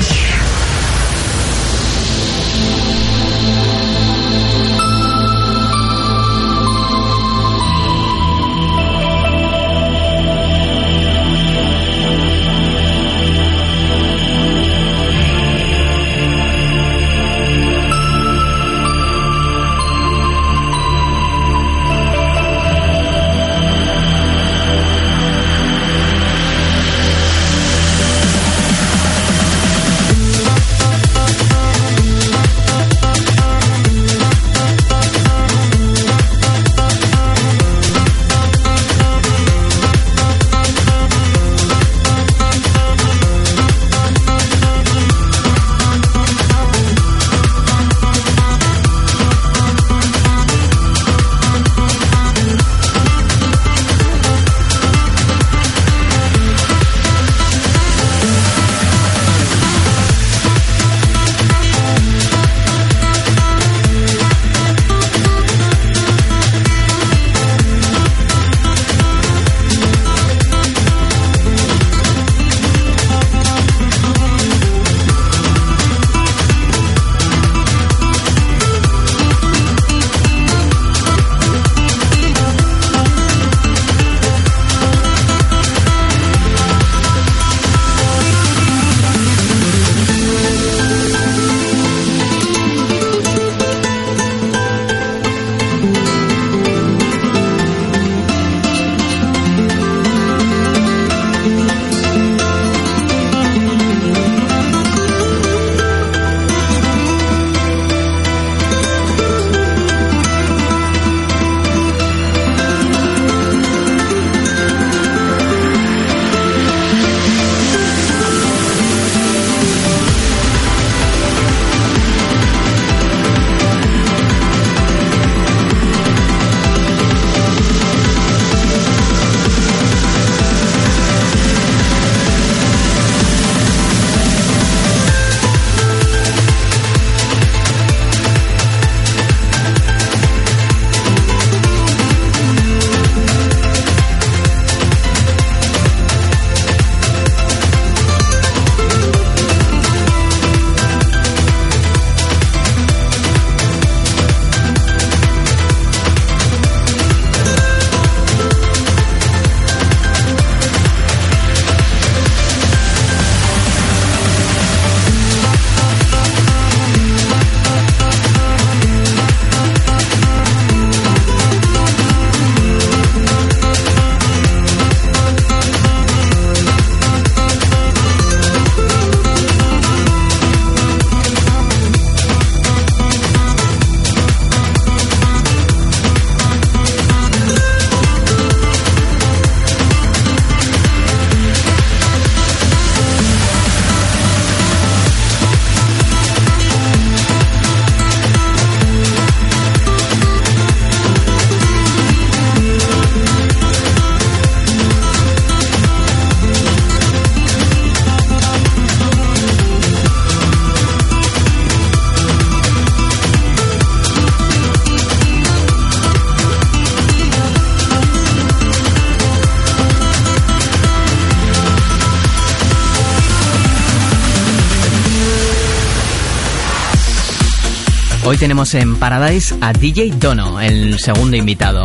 Tenemos 228.47 228.75
en 228.75 228.95
Paradise 228.95 229.57
a 229.61 229.73
DJ 229.73 230.13
Dono, 230.21 230.61
el 230.61 231.01
segundo 231.01 231.37
invitado. 231.37 231.83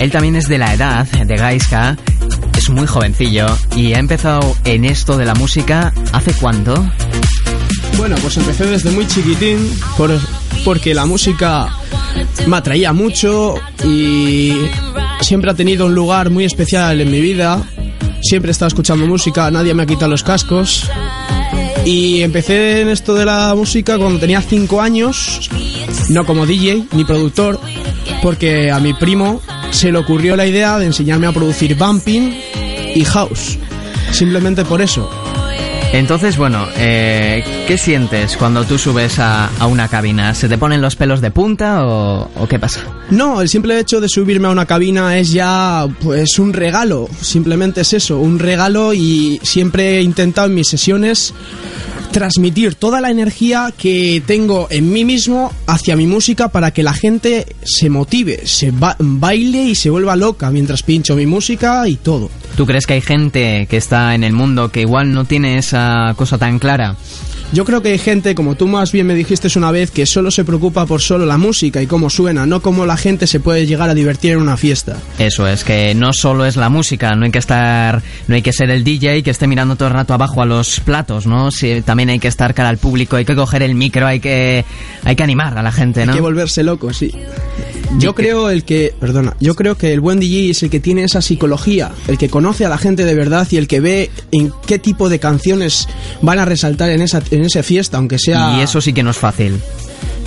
Él 0.00 0.10
también 0.10 0.34
es 0.34 0.48
de 0.48 0.58
la 0.58 0.74
edad 0.74 1.06
de 1.06 1.36
Gaiska, 1.36 1.96
es 2.58 2.68
muy 2.68 2.88
jovencillo 2.88 3.46
y 3.76 3.92
ha 3.94 4.00
empezado 4.00 4.56
en 4.64 4.86
esto 4.86 5.16
de 5.16 5.24
la 5.24 5.36
música 5.36 5.92
¿hace 6.10 6.32
cuánto? 6.32 6.74
Bueno, 7.96 8.16
pues 8.20 8.36
empecé 8.38 8.66
desde 8.66 8.90
muy 8.90 9.06
chiquitín 9.06 9.72
por, 9.96 10.10
porque 10.64 10.94
la 10.94 11.06
música 11.06 11.68
me 12.44 12.56
atraía 12.56 12.92
mucho 12.92 13.54
y 13.84 14.56
siempre 15.20 15.52
ha 15.52 15.54
tenido 15.54 15.86
un 15.86 15.94
lugar 15.94 16.30
muy 16.30 16.44
especial 16.44 17.00
en 17.00 17.08
mi 17.08 17.20
vida. 17.20 17.62
Siempre 18.20 18.50
he 18.50 18.52
estado 18.52 18.66
escuchando 18.66 19.06
música, 19.06 19.48
nadie 19.52 19.74
me 19.74 19.84
ha 19.84 19.86
quitado 19.86 20.10
los 20.10 20.24
cascos. 20.24 20.90
Y 21.84 22.22
empecé 22.22 22.80
en 22.80 22.88
esto 22.88 23.14
de 23.14 23.24
la 23.24 23.54
música 23.54 23.96
cuando 23.96 24.18
tenía 24.18 24.42
5 24.42 24.80
años, 24.80 25.48
no 26.08 26.24
como 26.26 26.46
DJ 26.46 26.86
ni 26.92 27.04
productor, 27.04 27.60
porque 28.22 28.70
a 28.70 28.78
mi 28.80 28.92
primo 28.94 29.40
se 29.70 29.92
le 29.92 29.98
ocurrió 29.98 30.36
la 30.36 30.46
idea 30.46 30.78
de 30.78 30.86
enseñarme 30.86 31.26
a 31.26 31.32
producir 31.32 31.76
bumping 31.76 32.34
y 32.94 33.04
house. 33.04 33.58
Simplemente 34.12 34.64
por 34.64 34.82
eso. 34.82 35.08
Entonces, 35.92 36.36
bueno, 36.36 36.68
eh, 36.76 37.42
¿qué 37.66 37.76
sientes 37.76 38.36
cuando 38.36 38.64
tú 38.64 38.78
subes 38.78 39.18
a, 39.18 39.46
a, 39.58 39.66
una 39.66 39.88
cabina? 39.88 40.34
¿Se 40.34 40.48
te 40.48 40.56
ponen 40.56 40.80
los 40.80 40.94
pelos 40.94 41.20
de 41.20 41.32
punta 41.32 41.84
o, 41.84 42.30
o, 42.36 42.46
qué 42.46 42.60
pasa? 42.60 42.82
No, 43.10 43.40
el 43.40 43.48
simple 43.48 43.78
hecho 43.78 44.00
de 44.00 44.08
subirme 44.08 44.46
a 44.46 44.52
una 44.52 44.66
cabina 44.66 45.18
es 45.18 45.32
ya 45.32 45.88
pues 46.00 46.38
un 46.38 46.52
regalo, 46.52 47.08
simplemente 47.20 47.80
es 47.80 47.92
eso, 47.92 48.18
un 48.20 48.38
regalo 48.38 48.94
y 48.94 49.40
siempre 49.42 49.98
he 49.98 50.02
intentado 50.02 50.46
en 50.46 50.54
mis 50.54 50.68
sesiones 50.68 51.34
transmitir 52.10 52.74
toda 52.74 53.00
la 53.00 53.10
energía 53.10 53.72
que 53.76 54.22
tengo 54.26 54.66
en 54.70 54.92
mí 54.92 55.04
mismo 55.04 55.52
hacia 55.66 55.96
mi 55.96 56.06
música 56.06 56.48
para 56.48 56.72
que 56.72 56.82
la 56.82 56.92
gente 56.92 57.46
se 57.62 57.88
motive, 57.88 58.46
se 58.46 58.70
ba 58.70 58.96
baile 58.98 59.62
y 59.64 59.74
se 59.74 59.90
vuelva 59.90 60.16
loca 60.16 60.50
mientras 60.50 60.82
pincho 60.82 61.14
mi 61.14 61.26
música 61.26 61.86
y 61.88 61.96
todo. 61.96 62.30
¿Tú 62.56 62.66
crees 62.66 62.86
que 62.86 62.94
hay 62.94 63.00
gente 63.00 63.66
que 63.70 63.76
está 63.76 64.14
en 64.14 64.24
el 64.24 64.32
mundo 64.32 64.70
que 64.70 64.82
igual 64.82 65.12
no 65.12 65.24
tiene 65.24 65.58
esa 65.58 66.14
cosa 66.16 66.38
tan 66.38 66.58
clara? 66.58 66.96
Yo 67.52 67.64
creo 67.64 67.82
que 67.82 67.88
hay 67.88 67.98
gente, 67.98 68.36
como 68.36 68.54
tú 68.54 68.68
más 68.68 68.92
bien 68.92 69.08
me 69.08 69.14
dijiste 69.14 69.48
una 69.56 69.72
vez, 69.72 69.90
que 69.90 70.06
solo 70.06 70.30
se 70.30 70.44
preocupa 70.44 70.86
por 70.86 71.00
solo 71.00 71.26
la 71.26 71.36
música 71.36 71.82
y 71.82 71.88
cómo 71.88 72.08
suena, 72.08 72.46
no 72.46 72.62
cómo 72.62 72.86
la 72.86 72.96
gente 72.96 73.26
se 73.26 73.40
puede 73.40 73.66
llegar 73.66 73.90
a 73.90 73.94
divertir 73.94 74.32
en 74.32 74.38
una 74.38 74.56
fiesta. 74.56 74.96
Eso 75.18 75.48
es, 75.48 75.64
que 75.64 75.92
no 75.96 76.12
solo 76.12 76.46
es 76.46 76.56
la 76.56 76.68
música, 76.68 77.16
no 77.16 77.24
hay 77.24 77.32
que 77.32 77.40
estar, 77.40 78.02
no 78.28 78.36
hay 78.36 78.42
que 78.42 78.52
ser 78.52 78.70
el 78.70 78.84
DJ 78.84 79.24
que 79.24 79.30
esté 79.30 79.48
mirando 79.48 79.74
todo 79.74 79.88
el 79.88 79.94
rato 79.94 80.14
abajo 80.14 80.42
a 80.42 80.46
los 80.46 80.78
platos, 80.78 81.26
¿no? 81.26 81.50
Sí, 81.50 81.82
también 81.84 82.10
hay 82.10 82.20
que 82.20 82.28
estar 82.28 82.54
cara 82.54 82.68
al 82.68 82.78
público, 82.78 83.16
hay 83.16 83.24
que 83.24 83.34
coger 83.34 83.64
el 83.64 83.74
micro, 83.74 84.06
hay 84.06 84.20
que, 84.20 84.64
hay 85.02 85.16
que 85.16 85.22
animar 85.24 85.58
a 85.58 85.62
la 85.62 85.72
gente, 85.72 86.06
¿no? 86.06 86.12
Hay 86.12 86.18
que 86.18 86.22
volverse 86.22 86.62
loco, 86.62 86.92
sí. 86.92 87.12
Yo 87.98 88.14
creo 88.14 88.50
el 88.50 88.64
que, 88.64 88.94
perdona, 88.98 89.36
yo 89.40 89.54
creo 89.54 89.76
que 89.76 89.92
el 89.92 90.00
buen 90.00 90.20
DJ 90.20 90.50
es 90.50 90.62
el 90.62 90.70
que 90.70 90.80
tiene 90.80 91.04
esa 91.04 91.20
psicología, 91.20 91.90
el 92.08 92.18
que 92.18 92.28
conoce 92.28 92.64
a 92.64 92.68
la 92.68 92.78
gente 92.78 93.04
de 93.04 93.14
verdad 93.14 93.46
y 93.50 93.56
el 93.56 93.66
que 93.66 93.80
ve 93.80 94.10
en 94.32 94.52
qué 94.66 94.78
tipo 94.78 95.08
de 95.08 95.18
canciones 95.18 95.88
van 96.22 96.38
a 96.38 96.44
resaltar 96.44 96.90
en 96.90 97.02
esa 97.02 97.22
en 97.30 97.42
esa 97.42 97.62
fiesta, 97.62 97.98
aunque 97.98 98.18
sea 98.18 98.58
Y 98.58 98.62
eso 98.62 98.80
sí 98.80 98.92
que 98.92 99.02
no 99.02 99.10
es 99.10 99.16
fácil. 99.16 99.60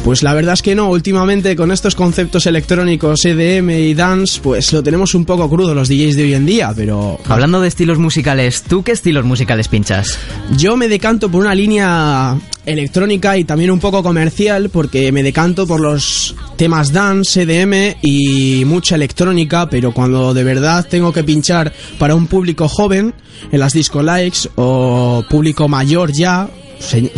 Pues 0.04 0.22
la 0.22 0.34
verdad 0.34 0.54
es 0.54 0.62
que 0.62 0.76
no, 0.76 0.90
últimamente 0.90 1.56
con 1.56 1.72
estos 1.72 1.96
conceptos 1.96 2.46
electrónicos 2.46 3.24
EDM 3.24 3.70
y 3.70 3.94
dance, 3.94 4.42
pues 4.44 4.74
lo 4.74 4.84
tenemos 4.84 5.16
un 5.16 5.24
poco 5.24 5.50
crudo 5.50 5.74
los 5.74 5.88
DJs 5.88 6.18
de 6.18 6.24
hoy 6.24 6.34
en 6.34 6.46
día, 6.46 6.74
pero... 6.76 7.18
Hablando 7.26 7.62
de 7.62 7.70
estilos 7.70 8.00
musicales, 8.00 8.64
¿tú 8.64 8.84
qué 8.84 8.92
estilos 8.92 9.24
musicales 9.24 9.70
pinchas? 9.70 10.20
Yo 10.58 10.76
me 10.76 10.90
decanto 10.90 11.32
por 11.32 11.40
una 11.40 11.56
línea 11.56 12.38
electrónica 12.66 13.38
y 13.38 13.44
también 13.44 13.72
un 13.72 13.80
poco 13.80 14.04
comercial, 14.04 14.70
porque 14.70 15.12
me 15.12 15.24
decanto 15.24 15.68
por 15.68 15.80
los 15.80 16.36
temas 16.56 16.92
dance, 16.92 17.42
EDM 17.42 17.98
y 18.02 18.64
mucha 18.66 18.96
electrónica, 18.96 19.70
pero 19.70 19.92
cuando 19.92 20.34
de 20.34 20.44
verdad 20.44 20.88
tengo 20.90 21.12
que 21.12 21.24
pinchar 21.24 21.74
para 22.00 22.16
un 22.16 22.28
público 22.28 22.68
joven, 22.68 23.14
en 23.52 23.60
las 23.60 23.74
disco 23.74 24.02
likes 24.02 24.50
o 24.56 25.24
público 25.30 25.68
mayor 25.68 26.12
ya, 26.12 26.50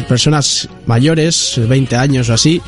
personas 0.07 0.69
mayores, 0.85 1.59
20 1.67 1.95
años 1.95 2.29
o 2.29 2.33
así, 2.33 2.61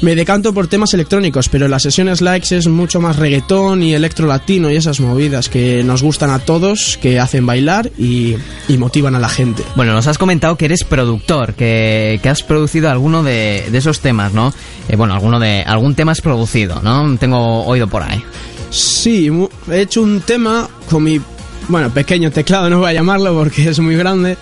me 0.00 0.14
decanto 0.14 0.52
por 0.52 0.68
temas 0.68 0.94
electrónicos, 0.94 1.48
pero 1.48 1.64
en 1.64 1.70
las 1.70 1.82
sesiones 1.82 2.20
likes 2.20 2.56
es 2.56 2.66
mucho 2.66 3.00
más 3.00 3.16
reggaetón 3.16 3.82
y 3.82 3.94
electro 3.94 4.26
latino 4.26 4.70
y 4.70 4.76
esas 4.76 5.00
movidas 5.00 5.48
que 5.48 5.82
nos 5.84 6.02
gustan 6.02 6.30
a 6.30 6.38
todos, 6.40 6.98
que 7.00 7.18
hacen 7.20 7.46
bailar 7.46 7.90
y, 7.98 8.36
y 8.68 8.76
motivan 8.76 9.14
a 9.14 9.20
la 9.20 9.28
gente. 9.28 9.62
Bueno, 9.76 9.92
nos 9.92 10.06
has 10.06 10.18
comentado 10.18 10.56
que 10.56 10.66
eres 10.66 10.84
productor, 10.84 11.54
que, 11.54 12.20
que 12.22 12.28
has 12.28 12.42
producido 12.42 12.90
alguno 12.90 13.22
de, 13.22 13.64
de 13.70 13.78
esos 13.78 14.00
temas, 14.00 14.32
¿no? 14.32 14.52
Eh, 14.88 14.96
bueno, 14.96 15.14
alguno 15.14 15.40
de 15.40 15.62
algún 15.62 15.94
tema 15.94 16.12
has 16.12 16.20
producido, 16.20 16.80
¿no? 16.82 17.16
Tengo 17.18 17.64
oído 17.64 17.88
por 17.88 18.02
ahí. 18.02 18.22
Sí, 18.70 19.30
he 19.70 19.80
hecho 19.80 20.02
un 20.02 20.20
tema 20.20 20.68
con 20.90 21.04
mi, 21.04 21.20
bueno, 21.68 21.90
pequeño 21.90 22.30
teclado, 22.30 22.68
no 22.68 22.80
voy 22.80 22.90
a 22.90 22.92
llamarlo 22.92 23.34
porque 23.34 23.68
es 23.68 23.78
muy 23.78 23.96
grande. 23.96 24.36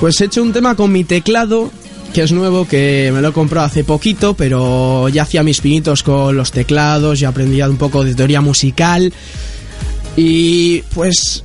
Pues 0.00 0.20
he 0.20 0.26
hecho 0.26 0.42
un 0.42 0.52
tema 0.52 0.76
con 0.76 0.92
mi 0.92 1.02
teclado, 1.02 1.72
que 2.12 2.22
es 2.22 2.30
nuevo, 2.32 2.68
que 2.68 3.10
me 3.12 3.20
lo 3.20 3.28
he 3.28 3.32
comprado 3.32 3.66
hace 3.66 3.82
poquito, 3.82 4.34
pero 4.34 5.08
ya 5.08 5.22
hacía 5.22 5.42
mis 5.42 5.60
pinitos 5.60 6.02
con 6.02 6.36
los 6.36 6.52
teclados, 6.52 7.18
ya 7.18 7.28
aprendía 7.28 7.68
un 7.68 7.78
poco 7.78 8.04
de 8.04 8.14
teoría 8.14 8.40
musical. 8.40 9.12
Y 10.16 10.82
pues 10.94 11.42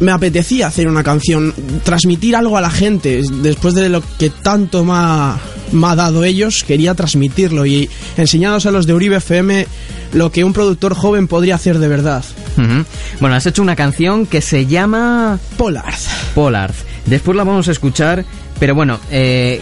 me 0.00 0.12
apetecía 0.12 0.66
hacer 0.66 0.88
una 0.88 1.02
canción, 1.02 1.54
transmitir 1.84 2.36
algo 2.36 2.58
a 2.58 2.60
la 2.60 2.70
gente. 2.70 3.22
Después 3.42 3.74
de 3.74 3.88
lo 3.88 4.02
que 4.18 4.28
tanto 4.30 4.84
me 4.84 4.92
ha, 4.94 5.38
me 5.72 5.86
ha 5.86 5.94
dado 5.94 6.24
ellos, 6.24 6.64
quería 6.64 6.94
transmitirlo 6.94 7.64
y 7.64 7.88
enseñaros 8.16 8.66
a 8.66 8.70
los 8.70 8.86
de 8.86 8.94
Uribe 8.94 9.16
FM 9.16 9.66
lo 10.12 10.30
que 10.30 10.44
un 10.44 10.52
productor 10.52 10.94
joven 10.94 11.28
podría 11.28 11.56
hacer 11.56 11.78
de 11.78 11.88
verdad. 11.88 12.24
Uh 12.56 12.60
-huh. 12.60 12.84
Bueno, 13.20 13.36
has 13.36 13.46
hecho 13.46 13.62
una 13.62 13.74
canción 13.74 14.26
que 14.26 14.40
se 14.40 14.66
llama 14.66 15.38
Polar. 15.56 15.94
Polar. 16.34 16.72
Después 17.06 17.36
la 17.36 17.44
vamos 17.44 17.68
a 17.68 17.72
escuchar, 17.72 18.24
pero 18.58 18.74
bueno, 18.74 18.98
eh, 19.10 19.60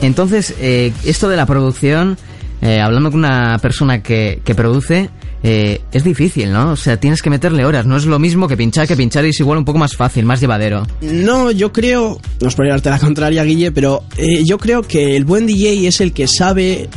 entonces 0.00 0.54
eh, 0.60 0.92
esto 1.04 1.28
de 1.28 1.36
la 1.36 1.46
producción, 1.46 2.16
eh, 2.60 2.80
hablando 2.80 3.10
con 3.10 3.20
una 3.20 3.58
persona 3.58 4.02
que, 4.02 4.40
que 4.44 4.54
produce, 4.54 5.10
eh, 5.44 5.80
es 5.90 6.04
difícil, 6.04 6.52
¿no? 6.52 6.72
O 6.72 6.76
sea, 6.76 6.98
tienes 6.98 7.20
que 7.20 7.28
meterle 7.28 7.64
horas. 7.64 7.84
No 7.84 7.96
es 7.96 8.06
lo 8.06 8.18
mismo 8.18 8.46
que 8.46 8.56
pinchar, 8.56 8.86
que 8.86 8.96
pinchar 8.96 9.24
es 9.24 9.40
igual 9.40 9.58
un 9.58 9.64
poco 9.64 9.78
más 9.78 9.96
fácil, 9.96 10.24
más 10.24 10.40
llevadero. 10.40 10.86
No, 11.00 11.50
yo 11.50 11.72
creo, 11.72 12.20
no 12.40 12.48
es 12.48 12.54
por 12.54 12.64
llevarte 12.64 12.90
la 12.90 12.98
contraria, 12.98 13.42
Guille, 13.42 13.72
pero 13.72 14.04
eh, 14.16 14.42
yo 14.44 14.58
creo 14.58 14.82
que 14.82 15.16
el 15.16 15.24
buen 15.24 15.46
DJ 15.46 15.88
es 15.88 16.00
el 16.00 16.12
que 16.12 16.28
sabe, 16.28 16.88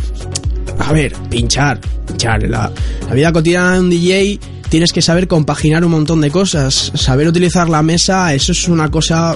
a 0.79 0.93
ver, 0.93 1.13
pinchar, 1.29 1.79
pinchar. 2.07 2.43
La, 2.43 2.71
vida 3.13 3.31
cotidiana 3.31 3.73
de 3.73 3.79
un 3.79 3.89
DJ 3.89 4.39
tienes 4.69 4.91
que 4.91 5.01
saber 5.01 5.27
compaginar 5.27 5.83
un 5.85 5.91
montón 5.91 6.21
de 6.21 6.31
cosas. 6.31 6.91
Saber 6.95 7.27
utilizar 7.27 7.69
la 7.69 7.81
mesa, 7.81 8.33
eso 8.33 8.51
es 8.51 8.67
una 8.67 8.91
cosa 8.91 9.35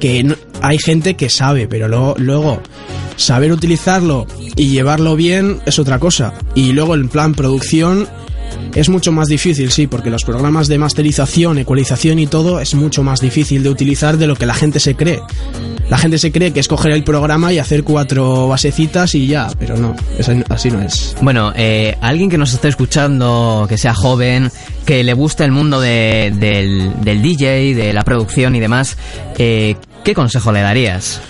que 0.00 0.34
hay 0.62 0.78
gente 0.78 1.14
que 1.14 1.30
sabe, 1.30 1.68
pero 1.68 1.88
luego 2.16 2.62
saber 3.16 3.52
utilizarlo 3.52 4.26
y 4.56 4.68
llevarlo 4.68 5.16
bien 5.16 5.60
es 5.66 5.78
otra 5.78 5.98
cosa. 5.98 6.34
Y 6.54 6.72
luego 6.72 6.94
en 6.94 7.08
plan 7.08 7.34
producción 7.34 8.08
es 8.74 8.88
mucho 8.88 9.12
más 9.12 9.28
difícil, 9.28 9.70
sí, 9.70 9.86
porque 9.86 10.10
los 10.10 10.24
programas 10.24 10.68
de 10.68 10.78
masterización, 10.78 11.58
ecualización 11.58 12.18
y 12.18 12.26
todo 12.26 12.60
es 12.60 12.74
mucho 12.74 13.02
más 13.02 13.20
difícil 13.20 13.62
de 13.62 13.70
utilizar 13.70 14.16
de 14.16 14.26
lo 14.26 14.36
que 14.36 14.46
la 14.46 14.54
gente 14.54 14.80
se 14.80 14.94
cree. 14.94 15.20
La 15.88 15.96
gente 15.96 16.18
se 16.18 16.30
cree 16.30 16.52
que 16.52 16.60
es 16.60 16.68
coger 16.68 16.92
el 16.92 17.02
programa 17.02 17.52
y 17.52 17.58
hacer 17.58 17.82
cuatro 17.82 18.46
basecitas 18.48 19.14
y 19.14 19.26
ya, 19.26 19.48
pero 19.58 19.76
no, 19.76 19.96
así 20.50 20.70
no 20.70 20.82
es. 20.82 21.16
Bueno, 21.22 21.52
eh, 21.56 21.96
alguien 22.00 22.28
que 22.28 22.36
nos 22.36 22.52
esté 22.52 22.68
escuchando, 22.68 23.66
que 23.68 23.78
sea 23.78 23.94
joven, 23.94 24.50
que 24.84 25.02
le 25.02 25.14
guste 25.14 25.44
el 25.44 25.52
mundo 25.52 25.80
de, 25.80 26.32
del, 26.38 26.92
del, 27.02 27.22
DJ, 27.22 27.74
de 27.74 27.92
la 27.92 28.02
producción 28.02 28.54
y 28.54 28.60
demás, 28.60 28.96
eh, 29.38 29.76
¿qué 30.04 30.14
consejo 30.14 30.52
le 30.52 30.60
darías? 30.60 31.20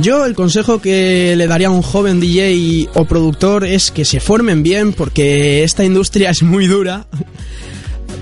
Yo 0.00 0.26
el 0.26 0.34
consejo 0.34 0.80
que 0.80 1.34
le 1.36 1.46
daría 1.46 1.68
a 1.68 1.70
un 1.70 1.80
joven 1.80 2.20
DJ 2.20 2.88
o 2.94 3.06
productor 3.06 3.64
es 3.64 3.90
que 3.90 4.04
se 4.04 4.20
formen 4.20 4.62
bien 4.62 4.92
porque 4.92 5.64
esta 5.64 5.84
industria 5.84 6.30
es 6.30 6.42
muy 6.42 6.66
dura. 6.66 7.06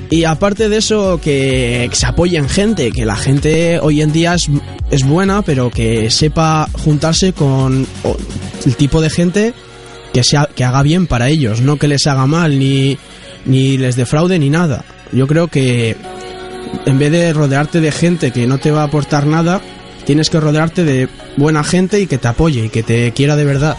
Y 0.08 0.24
aparte 0.24 0.68
de 0.68 0.76
eso, 0.76 1.20
que, 1.20 1.90
se 1.92 2.06
apoyen 2.06 2.48
gente, 2.48 2.92
que 2.92 3.04
la 3.04 3.16
gente 3.16 3.80
hoy 3.80 4.02
en 4.02 4.12
día 4.12 4.34
es, 4.34 4.48
es 4.90 5.04
buena, 5.04 5.42
pero 5.42 5.70
que 5.70 6.10
sepa 6.10 6.68
juntarse 6.84 7.32
con 7.32 7.86
el 8.64 8.76
tipo 8.76 9.00
de 9.00 9.10
gente 9.10 9.54
que, 10.12 10.22
sea, 10.22 10.48
que 10.54 10.62
haga 10.62 10.82
bien 10.82 11.08
para 11.08 11.28
ellos, 11.28 11.60
no 11.60 11.76
que 11.76 11.88
les 11.88 12.06
haga 12.06 12.26
mal, 12.26 12.56
ni, 12.56 12.96
ni 13.46 13.78
les 13.78 13.96
defraude, 13.96 14.38
ni 14.38 14.50
nada. 14.50 14.84
Yo 15.12 15.26
creo 15.26 15.48
que 15.48 15.96
en 16.86 16.98
vez 17.00 17.10
de 17.10 17.32
rodearte 17.32 17.80
de 17.80 17.90
gente 17.90 18.30
que 18.30 18.46
no 18.46 18.58
te 18.58 18.70
va 18.70 18.82
a 18.82 18.86
aportar 18.86 19.26
nada, 19.26 19.60
tienes 20.06 20.30
que 20.30 20.40
rodearte 20.40 20.84
de 20.84 21.08
buena 21.36 21.64
gente 21.64 22.00
y 22.00 22.06
que 22.06 22.18
te 22.18 22.28
apoye 22.28 22.66
y 22.66 22.68
que 22.68 22.82
te 22.82 23.12
quiera 23.12 23.36
de 23.36 23.44
verdad. 23.44 23.76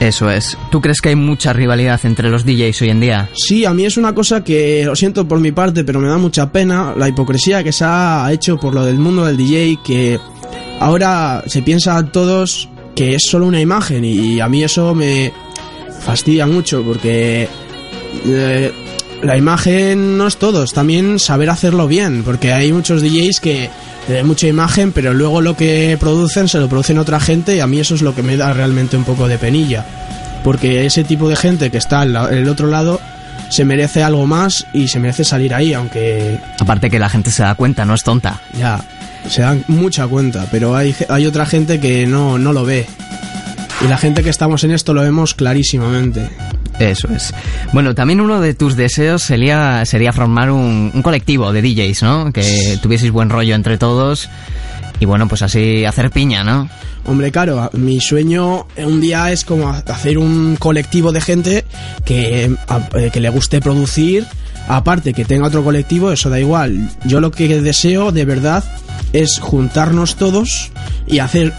Eso 0.00 0.30
es. 0.30 0.56
¿Tú 0.70 0.80
crees 0.80 1.00
que 1.00 1.08
hay 1.08 1.16
mucha 1.16 1.52
rivalidad 1.52 2.00
entre 2.04 2.30
los 2.30 2.44
DJs 2.44 2.82
hoy 2.82 2.90
en 2.90 3.00
día? 3.00 3.28
Sí, 3.34 3.64
a 3.64 3.74
mí 3.74 3.84
es 3.84 3.96
una 3.96 4.14
cosa 4.14 4.44
que 4.44 4.84
lo 4.84 4.94
siento 4.94 5.26
por 5.26 5.40
mi 5.40 5.50
parte, 5.50 5.82
pero 5.82 5.98
me 5.98 6.08
da 6.08 6.18
mucha 6.18 6.52
pena 6.52 6.94
la 6.96 7.08
hipocresía 7.08 7.64
que 7.64 7.72
se 7.72 7.84
ha 7.84 8.28
hecho 8.32 8.58
por 8.58 8.74
lo 8.74 8.84
del 8.84 8.98
mundo 8.98 9.24
del 9.24 9.36
DJ, 9.36 9.78
que 9.84 10.20
ahora 10.78 11.42
se 11.46 11.62
piensa 11.62 11.96
a 11.96 12.06
todos 12.06 12.68
que 12.94 13.14
es 13.14 13.22
solo 13.28 13.46
una 13.46 13.60
imagen 13.60 14.04
y 14.04 14.40
a 14.40 14.48
mí 14.48 14.64
eso 14.64 14.94
me, 14.94 15.32
fastidia 16.08 16.46
mucho 16.46 16.82
porque 16.82 17.48
eh, 18.26 18.72
la 19.22 19.36
imagen 19.36 20.16
no 20.16 20.26
es 20.26 20.36
todo, 20.36 20.62
es 20.62 20.72
también 20.72 21.18
saber 21.18 21.50
hacerlo 21.50 21.86
bien, 21.86 22.22
porque 22.22 22.52
hay 22.52 22.72
muchos 22.72 23.02
DJs 23.02 23.40
que 23.40 23.70
tienen 24.08 24.26
mucha 24.26 24.48
imagen, 24.48 24.90
pero 24.90 25.14
luego 25.14 25.40
lo 25.40 25.54
que 25.56 25.96
producen 26.00 26.48
se 26.48 26.58
lo 26.58 26.68
producen 26.68 26.98
otra 26.98 27.20
gente 27.20 27.54
y 27.54 27.60
a 27.60 27.66
mí 27.68 27.78
eso 27.78 27.94
es 27.94 28.02
lo 28.02 28.14
que 28.14 28.22
me 28.24 28.36
da 28.36 28.52
realmente 28.52 28.96
un 28.96 29.04
poco 29.04 29.28
de 29.28 29.38
penilla, 29.38 29.84
porque 30.42 30.84
ese 30.86 31.04
tipo 31.04 31.28
de 31.28 31.36
gente 31.36 31.70
que 31.70 31.78
está 31.78 32.04
la- 32.04 32.28
el 32.30 32.48
otro 32.48 32.66
lado 32.68 33.00
se 33.50 33.64
merece 33.64 34.02
algo 34.02 34.26
más 34.26 34.66
y 34.72 34.88
se 34.88 34.98
merece 34.98 35.24
salir 35.24 35.54
ahí, 35.54 35.72
aunque 35.74 36.38
Aparte 36.58 36.90
que 36.90 36.98
la 36.98 37.08
gente 37.08 37.30
se 37.30 37.42
da 37.42 37.54
cuenta, 37.54 37.84
no 37.84 37.94
es 37.94 38.02
tonta. 38.02 38.40
ya 38.58 38.80
se 39.28 39.42
dan 39.42 39.62
mucha 39.68 40.06
cuenta, 40.06 40.46
pero 40.50 40.74
hay, 40.74 40.94
hay 41.10 41.26
otra 41.26 41.44
gente 41.44 41.78
que 41.80 42.06
no, 42.06 42.38
no 42.38 42.52
lo 42.54 42.64
ve. 42.64 42.86
Y 43.84 43.88
la 43.88 43.98
gente 43.98 44.22
que 44.22 44.30
estamos 44.30 44.64
en 44.64 44.70
esto 44.70 44.94
lo 44.94 45.02
vemos 45.02 45.34
clarísimamente. 45.34 46.30
Eso 46.78 47.08
es. 47.08 47.34
Bueno, 47.72 47.94
también 47.94 48.20
uno 48.20 48.40
de 48.40 48.54
tus 48.54 48.76
deseos 48.76 49.22
sería, 49.22 49.84
sería 49.84 50.12
formar 50.12 50.50
un, 50.50 51.02
colectivo 51.02 51.52
de 51.52 51.62
DJs, 51.62 52.02
¿no? 52.02 52.32
Que 52.32 52.78
tuvieseis 52.80 53.10
buen 53.10 53.30
rollo 53.30 53.54
entre 53.54 53.78
todos 53.78 54.28
y 55.00 55.04
bueno, 55.04 55.28
pues 55.28 55.42
así 55.42 55.84
hacer 55.84 56.10
piña, 56.10 56.44
¿no? 56.44 56.68
Hombre, 57.04 57.30
claro, 57.30 57.70
mi 57.72 58.00
sueño 58.00 58.66
un 58.76 59.00
día 59.00 59.30
es 59.32 59.44
como 59.44 59.70
hacer 59.70 60.18
un 60.18 60.56
colectivo 60.56 61.12
de 61.12 61.20
gente 61.20 61.64
que, 62.04 62.44
eh, 62.44 63.10
que 63.12 63.20
le 63.20 63.28
guste 63.30 63.60
producir, 63.60 64.26
aparte 64.68 65.14
que 65.14 65.24
tenga 65.24 65.46
otro 65.46 65.64
colectivo, 65.64 66.12
eso 66.12 66.30
da 66.30 66.38
igual. 66.38 66.90
Yo 67.04 67.20
lo 67.20 67.30
que 67.30 67.60
deseo 67.60 68.12
de 68.12 68.24
verdad 68.24 68.64
es 69.12 69.38
juntarnos 69.38 70.16
todos 70.16 70.70
y 71.06 71.18
hacer 71.18 71.54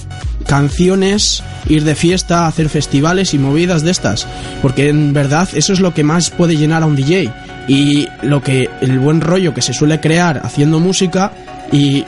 canciones, 0.45 1.43
ir 1.67 1.83
de 1.83 1.95
fiesta, 1.95 2.47
hacer 2.47 2.69
festivales 2.69 3.33
y 3.33 3.39
movidas 3.39 3.83
de 3.83 3.91
estas, 3.91 4.27
porque 4.61 4.89
en 4.89 5.13
verdad 5.13 5.49
eso 5.53 5.73
es 5.73 5.79
lo 5.79 5.93
que 5.93 6.03
más 6.03 6.29
puede 6.29 6.57
llenar 6.57 6.83
a 6.83 6.85
un 6.85 6.95
DJ 6.95 7.31
y 7.67 8.07
lo 8.21 8.41
que 8.41 8.69
el 8.81 8.99
buen 8.99 9.21
rollo 9.21 9.53
que 9.53 9.61
se 9.61 9.73
suele 9.73 9.99
crear 9.99 10.41
haciendo 10.43 10.79
música 10.79 11.31
y 11.71 12.03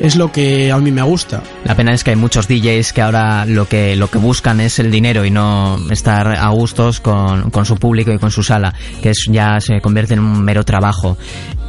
es 0.00 0.16
lo 0.16 0.30
que 0.32 0.70
a 0.72 0.78
mí 0.78 0.90
me 0.90 1.02
gusta. 1.02 1.42
La 1.64 1.74
pena 1.74 1.92
es 1.92 2.04
que 2.04 2.10
hay 2.10 2.16
muchos 2.16 2.48
DJs 2.48 2.92
que 2.92 3.02
ahora 3.02 3.44
lo 3.44 3.66
que, 3.68 3.96
lo 3.96 4.08
que 4.08 4.18
buscan 4.18 4.60
es 4.60 4.78
el 4.78 4.90
dinero 4.90 5.24
y 5.24 5.30
no 5.30 5.78
estar 5.90 6.28
a 6.28 6.48
gustos 6.48 7.00
con, 7.00 7.50
con 7.50 7.64
su 7.64 7.76
público 7.76 8.12
y 8.12 8.18
con 8.18 8.30
su 8.30 8.42
sala, 8.42 8.74
que 9.02 9.10
es, 9.10 9.26
ya 9.30 9.60
se 9.60 9.80
convierte 9.80 10.14
en 10.14 10.20
un 10.20 10.42
mero 10.42 10.64
trabajo. 10.64 11.16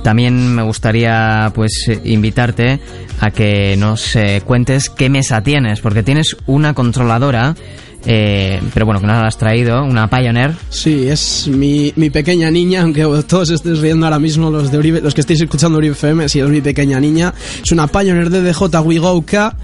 También 0.04 0.56
me 0.56 0.64
gustaría 0.64 1.52
pues 1.54 1.90
invitarte 2.04 2.80
a 3.20 3.32
que 3.32 3.76
nos 3.78 4.16
eh, 4.16 4.42
cuentes 4.46 4.90
qué 4.90 5.10
mesa 5.10 5.44
tienes, 5.44 5.82
porque 5.82 6.04
tienes 6.04 6.38
una 6.46 6.74
controladora, 6.74 7.56
eh, 8.06 8.62
pero 8.74 8.86
bueno, 8.86 9.02
que 9.02 9.08
no 9.08 9.14
la 9.14 9.28
has 9.28 9.38
traído, 9.38 9.84
una 9.84 10.10
Pioneer. 10.10 10.54
Sí, 10.70 11.08
es 11.08 11.47
mi, 11.47 11.91
mi 11.95 12.10
pequeña 12.10 12.50
niña, 12.50 12.82
aunque 12.82 13.04
todos 13.28 13.50
estéis 13.50 13.80
riendo 13.80 14.06
ahora 14.06 14.20
mismo 14.20 14.50
los 14.50 14.72
de 14.72 14.78
Uribe, 14.78 15.02
los 15.02 15.14
que 15.14 15.22
estéis 15.22 15.41
escuchando 15.41 15.78
Uribe 15.78 15.93
FM, 15.93 16.28
sí 16.30 16.39
es 16.39 16.47
mi 16.47 16.62
pequeña 16.62 17.00
niña. 17.00 17.34
Es 17.64 17.72
una 17.72 17.88
Pioneer 17.88 18.30
DDJ 18.30 18.62
We 18.84 19.00
Go 19.00 19.22
K 19.26 19.56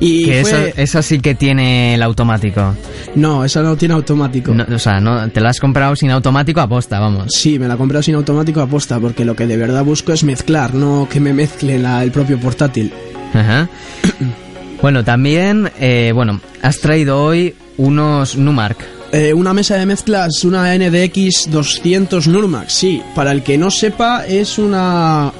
y 0.00 0.24
Que 0.26 0.42
fue... 0.42 0.68
esa, 0.70 0.80
esa 0.82 1.02
sí 1.02 1.20
que 1.20 1.34
tiene 1.34 1.94
el 1.94 2.02
automático. 2.02 2.74
No, 3.14 3.44
esa 3.44 3.62
no 3.62 3.76
tiene 3.76 3.94
automático. 3.94 4.52
No, 4.54 4.66
o 4.74 4.78
sea, 4.78 5.00
no, 5.00 5.28
te 5.30 5.40
la 5.40 5.48
has 5.50 5.58
comprado 5.60 5.96
sin 5.96 6.10
automático 6.10 6.60
aposta, 6.60 7.00
vamos. 7.00 7.26
Sí, 7.34 7.58
me 7.58 7.66
la 7.68 7.76
compré 7.76 8.02
sin 8.02 8.14
automático 8.14 8.60
aposta, 8.60 8.98
porque 9.00 9.24
lo 9.24 9.34
que 9.34 9.46
de 9.46 9.56
verdad 9.56 9.84
busco 9.84 10.12
es 10.12 10.22
mezclar, 10.24 10.74
no 10.74 11.08
que 11.10 11.18
me 11.20 11.32
mezcle 11.32 11.78
la- 11.78 12.02
el 12.04 12.10
propio 12.12 12.38
portátil. 12.38 12.92
Ajá. 13.34 13.68
Bueno, 14.82 15.04
también, 15.04 15.70
eh, 15.78 16.12
bueno, 16.14 16.40
has 16.62 16.78
traído 16.78 17.22
hoy 17.22 17.54
unos 17.76 18.36
Numark. 18.36 18.78
Eh, 19.12 19.34
una 19.34 19.52
mesa 19.52 19.76
de 19.76 19.86
mezclas, 19.86 20.44
una 20.44 20.72
NDX 20.76 21.50
200 21.50 22.28
Nurmax, 22.28 22.72
sí. 22.72 23.02
Para 23.14 23.32
el 23.32 23.42
que 23.42 23.58
no 23.58 23.70
sepa, 23.70 24.24
es 24.26 24.58
una... 24.58 25.32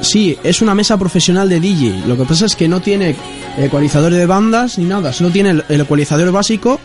Sí, 0.00 0.36
es 0.42 0.62
una 0.62 0.74
mesa 0.74 0.98
profesional 0.98 1.48
de 1.48 1.60
DJ. 1.60 2.04
Lo 2.06 2.16
que 2.16 2.24
pasa 2.24 2.46
es 2.46 2.56
que 2.56 2.66
no 2.68 2.80
tiene 2.80 3.14
ecualizador 3.58 4.12
de 4.12 4.24
bandas 4.24 4.78
ni 4.78 4.86
nada. 4.86 5.12
Solo 5.12 5.28
tiene 5.30 5.50
el, 5.50 5.64
el 5.68 5.82
ecualizador 5.82 6.32
básico 6.32 6.80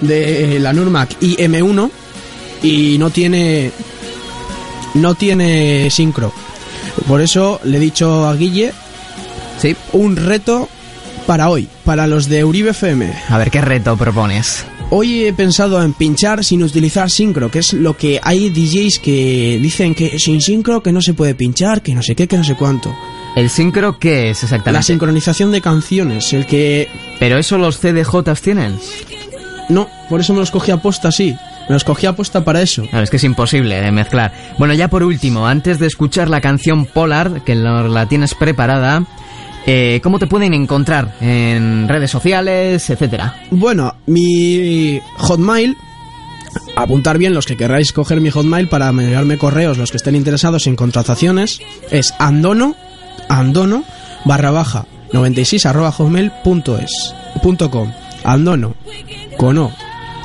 de 0.00 0.58
la 0.58 0.72
Nurmac 0.72 1.20
IM1 1.20 1.90
y 2.62 2.96
no 2.98 3.10
tiene... 3.10 3.70
No 4.94 5.14
tiene 5.14 5.90
sincro. 5.90 6.32
Por 7.06 7.20
eso 7.20 7.60
le 7.64 7.76
he 7.76 7.80
dicho 7.80 8.26
a 8.26 8.34
Guille 8.34 8.72
Sí. 9.58 9.76
un 9.92 10.16
reto 10.16 10.68
para 11.26 11.48
hoy, 11.48 11.68
para 11.84 12.06
los 12.06 12.28
de 12.28 12.44
Uribe 12.44 12.70
FM. 12.70 13.12
A 13.28 13.38
ver, 13.38 13.50
¿qué 13.50 13.60
reto 13.60 13.96
propones? 13.96 14.64
Hoy 14.90 15.24
he 15.24 15.32
pensado 15.32 15.82
en 15.82 15.92
pinchar 15.94 16.44
sin 16.44 16.62
utilizar 16.62 17.10
sincro, 17.10 17.50
que 17.50 17.60
es 17.60 17.72
lo 17.72 17.96
que 17.96 18.20
hay 18.22 18.50
DJs 18.50 18.98
que 18.98 19.58
dicen 19.60 19.94
que 19.94 20.18
sin 20.18 20.40
sincro 20.40 20.82
que 20.82 20.92
no 20.92 21.00
se 21.00 21.14
puede 21.14 21.34
pinchar, 21.34 21.82
que 21.82 21.94
no 21.94 22.02
sé 22.02 22.14
qué, 22.14 22.28
que 22.28 22.36
no 22.36 22.44
sé 22.44 22.54
cuánto. 22.54 22.94
¿El 23.34 23.50
sincro 23.50 23.98
qué 23.98 24.30
es 24.30 24.42
La 24.42 24.46
exactamente? 24.46 24.86
sincronización 24.86 25.50
de 25.50 25.60
canciones, 25.60 26.32
el 26.32 26.46
que... 26.46 26.88
Pero 27.18 27.38
eso 27.38 27.58
los 27.58 27.78
CDJs 27.78 28.40
tienen. 28.42 28.78
No, 29.68 29.88
por 30.08 30.20
eso 30.20 30.34
me 30.34 30.40
los 30.40 30.50
cogí 30.50 30.70
a 30.70 30.76
posta 30.76 31.08
así. 31.08 31.34
Me 31.68 31.72
los 31.72 31.82
cogí 31.82 32.06
a 32.06 32.14
posta 32.14 32.44
para 32.44 32.60
eso. 32.60 32.86
Claro, 32.86 33.02
es 33.02 33.10
que 33.10 33.16
es 33.16 33.24
imposible 33.24 33.80
de 33.80 33.90
mezclar. 33.90 34.32
Bueno, 34.58 34.74
ya 34.74 34.88
por 34.88 35.02
último, 35.02 35.48
antes 35.48 35.78
de 35.78 35.86
escuchar 35.86 36.28
la 36.28 36.42
canción 36.42 36.84
Polar, 36.84 37.42
que 37.42 37.54
la 37.54 38.06
tienes 38.06 38.34
preparada, 38.34 39.06
eh, 39.66 40.00
¿cómo 40.02 40.18
te 40.18 40.26
pueden 40.26 40.54
encontrar? 40.54 41.14
En 41.20 41.88
redes 41.88 42.10
sociales, 42.10 42.88
etcétera. 42.90 43.34
Bueno, 43.50 43.94
mi 44.06 45.00
hotmail... 45.18 45.76
Apuntar 46.76 47.18
bien 47.18 47.34
los 47.34 47.46
que 47.46 47.56
querráis 47.56 47.92
coger 47.92 48.20
mi 48.20 48.30
hotmail 48.30 48.68
para 48.68 48.88
enviarme 48.88 49.38
correos, 49.38 49.76
los 49.76 49.90
que 49.90 49.96
estén 49.96 50.14
interesados 50.14 50.68
en 50.68 50.76
contrataciones, 50.76 51.60
es 51.90 52.14
andono, 52.20 52.76
andono, 53.28 53.84
barra 54.24 54.52
baja, 54.52 54.86
96 55.12 55.66
arroba 55.66 55.92
hotmail 55.92 56.32
punto 56.42 56.78
es, 56.78 57.14
punto 57.42 57.70
com, 57.70 57.90
andono, 58.24 58.74
con 59.36 59.58
o, 59.58 59.72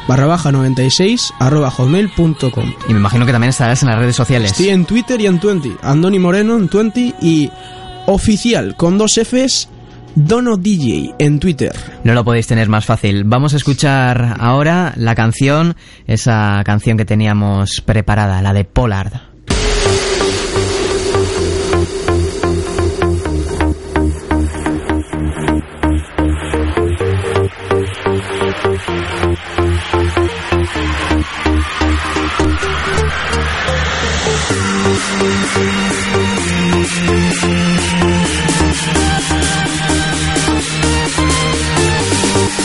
barra 0.07 0.25
baja 0.25 0.51
96 0.51 1.33
arroba 1.39 1.71
hotmail 1.71 2.09
punto 2.09 2.51
com. 2.51 2.71
Y 2.87 2.93
me 2.93 2.99
imagino 2.99 3.25
que 3.25 3.31
también 3.31 3.49
estarás 3.49 3.81
en 3.83 3.89
las 3.89 3.99
redes 3.99 4.15
sociales. 4.15 4.51
Estoy 4.51 4.69
en 4.69 4.85
Twitter 4.85 5.19
y 5.21 5.27
en 5.27 5.39
20, 5.39 5.77
Andoni 5.81 6.19
Moreno 6.19 6.55
en 6.55 6.67
20 6.67 7.15
y 7.21 7.49
oficial 8.09 8.75
con 8.75 8.97
dos 8.97 9.19
Fs 9.23 9.69
Dono 10.15 10.57
DJ 10.57 11.13
en 11.19 11.39
Twitter. 11.39 11.71
No 12.03 12.13
lo 12.13 12.25
podéis 12.25 12.47
tener 12.47 12.67
más 12.67 12.85
fácil. 12.85 13.23
Vamos 13.23 13.53
a 13.53 13.57
escuchar 13.57 14.35
ahora 14.39 14.93
la 14.97 15.13
canción, 15.15 15.75
esa 16.07 16.61
canción 16.65 16.97
que 16.97 17.05
teníamos 17.05 17.81
preparada, 17.81 18.41
la 18.41 18.53
de 18.53 18.65
Pollard. 18.65 19.29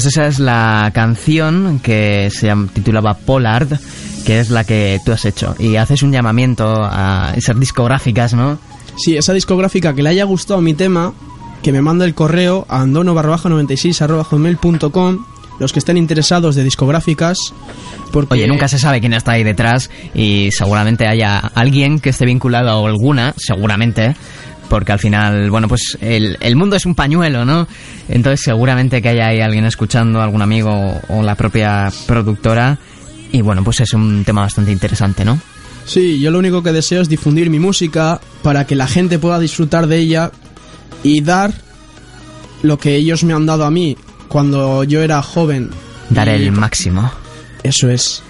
pues 0.00 0.14
esa 0.16 0.28
es 0.28 0.38
la 0.38 0.90
canción 0.94 1.78
que 1.82 2.30
se 2.30 2.50
titulaba 2.72 3.18
Pollard, 3.18 3.68
que 4.24 4.40
es 4.40 4.48
la 4.48 4.64
que 4.64 4.98
tú 5.04 5.12
has 5.12 5.26
hecho. 5.26 5.54
Y 5.58 5.76
haces 5.76 6.02
un 6.02 6.10
llamamiento 6.10 6.72
a 6.82 7.34
esas 7.36 7.60
discográficas, 7.60 8.32
¿no? 8.32 8.58
Sí, 8.96 9.18
esa 9.18 9.34
discográfica 9.34 9.94
que 9.94 10.02
le 10.02 10.08
haya 10.08 10.24
gustado 10.24 10.62
mi 10.62 10.72
tema, 10.72 11.12
que 11.62 11.70
me 11.70 11.82
mande 11.82 12.06
el 12.06 12.14
correo 12.14 12.64
a 12.70 12.80
andono 12.80 13.12
96 13.12 14.02
gmail.com 14.30 15.18
los 15.58 15.74
que 15.74 15.78
estén 15.80 15.98
interesados 15.98 16.54
de 16.54 16.64
discográficas. 16.64 17.52
Porque 18.10 18.32
Oye, 18.32 18.48
nunca 18.48 18.68
se 18.68 18.78
sabe 18.78 19.00
quién 19.00 19.12
está 19.12 19.32
ahí 19.32 19.44
detrás 19.44 19.90
y 20.14 20.48
seguramente 20.52 21.06
haya 21.06 21.38
alguien 21.38 22.00
que 22.00 22.08
esté 22.08 22.24
vinculado 22.24 22.70
a 22.70 22.88
alguna, 22.88 23.34
seguramente, 23.36 24.16
porque 24.70 24.92
al 24.92 25.00
final, 25.00 25.50
bueno, 25.50 25.68
pues 25.68 25.98
el, 26.00 26.38
el 26.40 26.56
mundo 26.56 26.76
es 26.76 26.86
un 26.86 26.94
pañuelo, 26.94 27.44
¿no? 27.44 27.66
Entonces 28.08 28.40
seguramente 28.40 29.02
que 29.02 29.10
haya 29.10 29.26
ahí 29.26 29.40
alguien 29.40 29.66
escuchando, 29.66 30.22
algún 30.22 30.40
amigo 30.40 30.98
o 31.08 31.22
la 31.22 31.34
propia 31.34 31.92
productora. 32.06 32.78
Y 33.32 33.42
bueno, 33.42 33.62
pues 33.62 33.80
es 33.80 33.92
un 33.92 34.24
tema 34.24 34.42
bastante 34.42 34.72
interesante, 34.72 35.24
¿no? 35.24 35.38
Sí, 35.84 36.20
yo 36.20 36.30
lo 36.30 36.38
único 36.38 36.62
que 36.62 36.72
deseo 36.72 37.02
es 37.02 37.08
difundir 37.08 37.50
mi 37.50 37.58
música 37.58 38.20
para 38.42 38.66
que 38.66 38.76
la 38.76 38.86
gente 38.86 39.18
pueda 39.18 39.40
disfrutar 39.40 39.88
de 39.88 39.98
ella 39.98 40.30
y 41.02 41.20
dar 41.20 41.52
lo 42.62 42.78
que 42.78 42.94
ellos 42.94 43.24
me 43.24 43.32
han 43.32 43.46
dado 43.46 43.64
a 43.64 43.70
mí 43.70 43.96
cuando 44.28 44.84
yo 44.84 45.02
era 45.02 45.20
joven. 45.20 45.70
Dar 46.10 46.28
el 46.28 46.52
máximo. 46.52 47.10
Eso 47.64 47.90
es. 47.90 48.22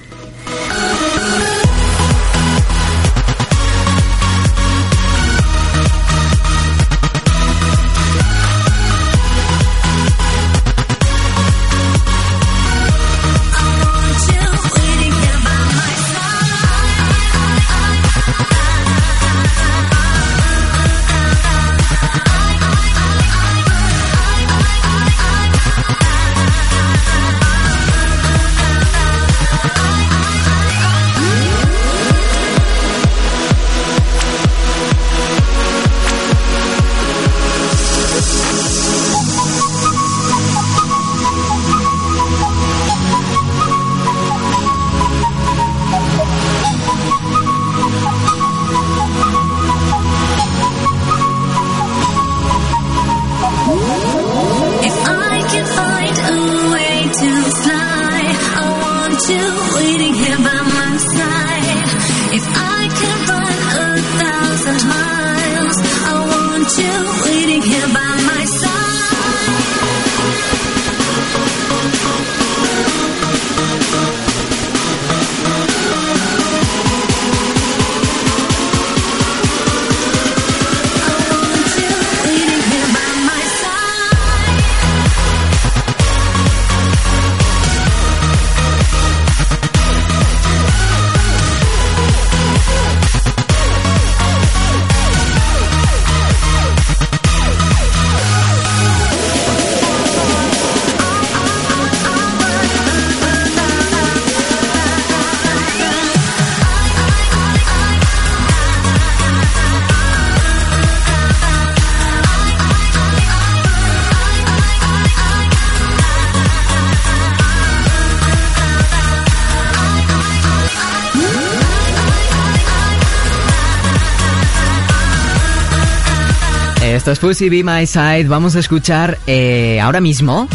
Esto 127.10 127.28
es 127.28 127.38
Pussy 127.38 127.48
Be 127.48 127.64
My 127.64 127.88
Side. 127.88 128.28
Vamos 128.28 128.54
a 128.54 128.60
escuchar 128.60 129.18
eh, 129.26 129.80
ahora 129.80 130.00
mismo 130.00 130.46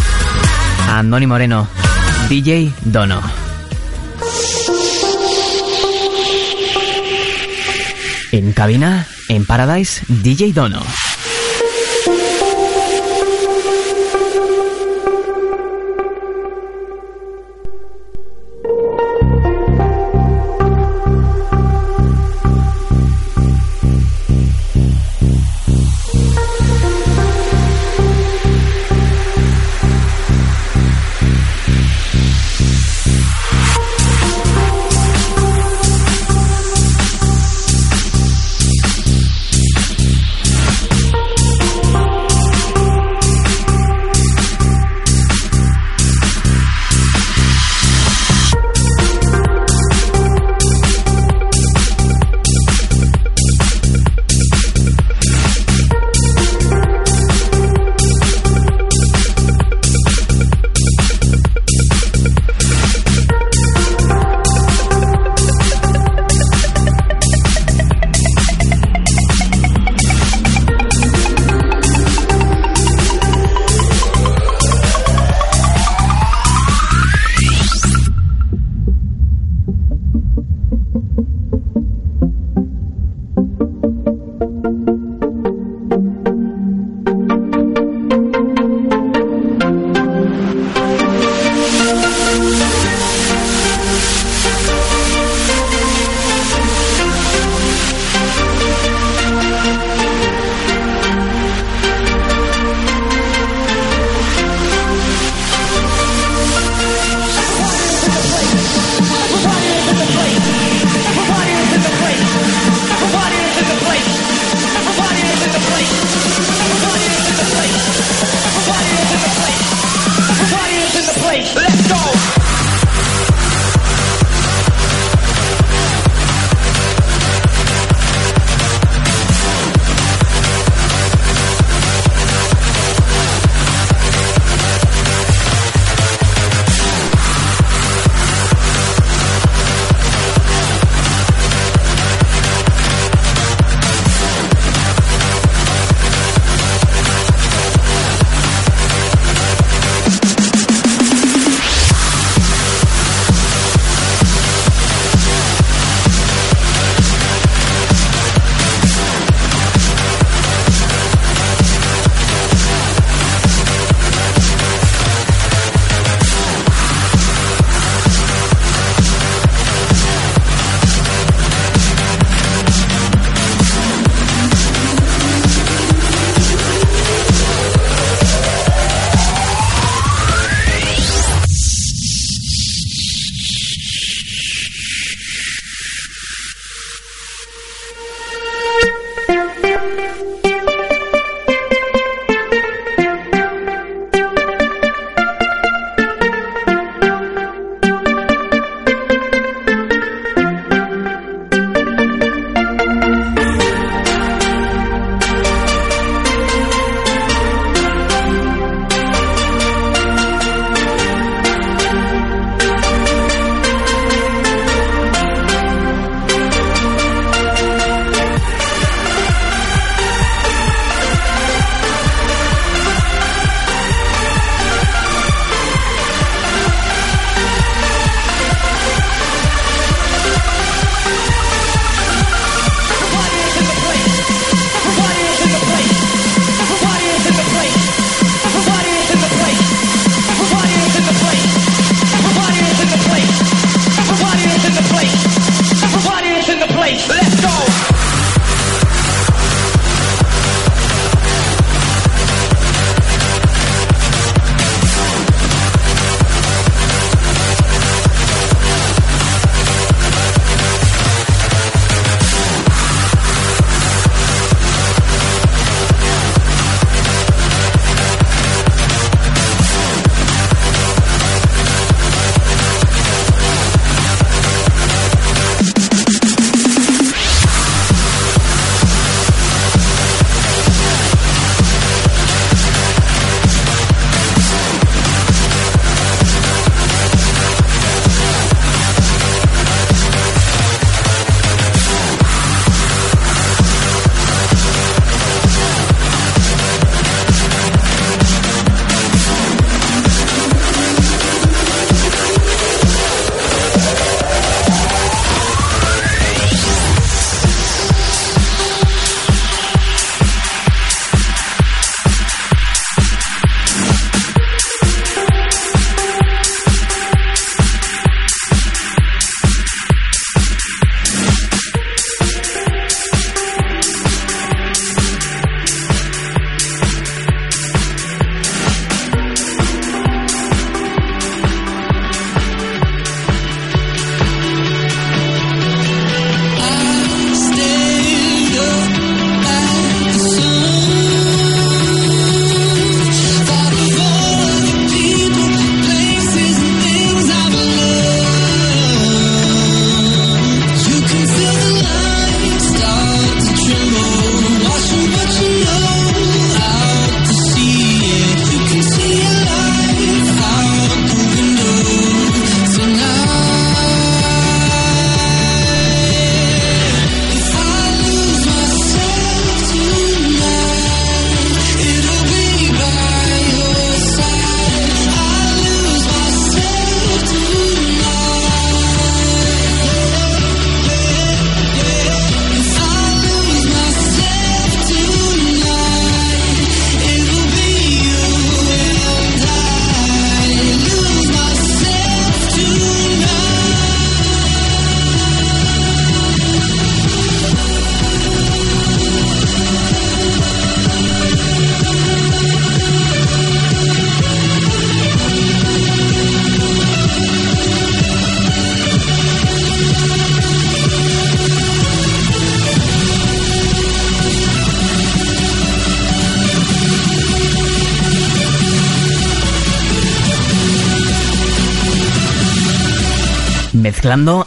a 0.88 1.00
Andoni 1.00 1.28
Moreno, 1.28 1.68
DJ 2.30 2.72
Dono. 2.86 3.22
En 8.32 8.54
cabina, 8.54 9.06
en 9.28 9.46
Paradise, 9.46 10.06
DJ 10.08 10.54
Dono. 10.54 10.82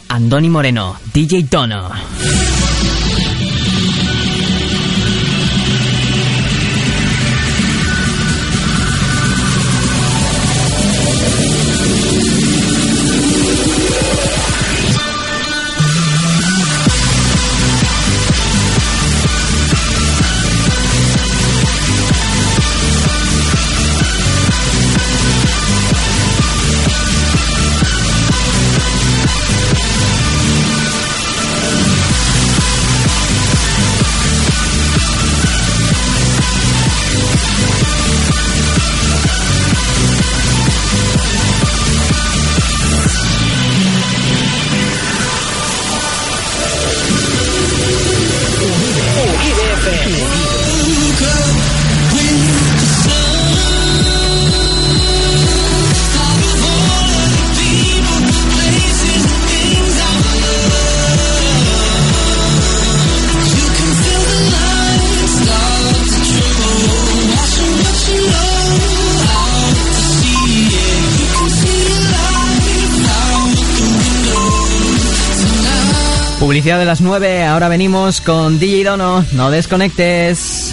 Andoni 0.07 0.49
Moreno, 0.49 0.97
DJ 1.13 1.47
Tono. 1.47 2.38
Las 76.99 77.01
9, 77.03 77.45
ahora 77.45 77.69
venimos 77.69 78.21
con 78.21 78.59
DJ 78.59 78.85
Dono, 78.85 79.25
no 79.33 79.51
desconectes. 79.51 80.68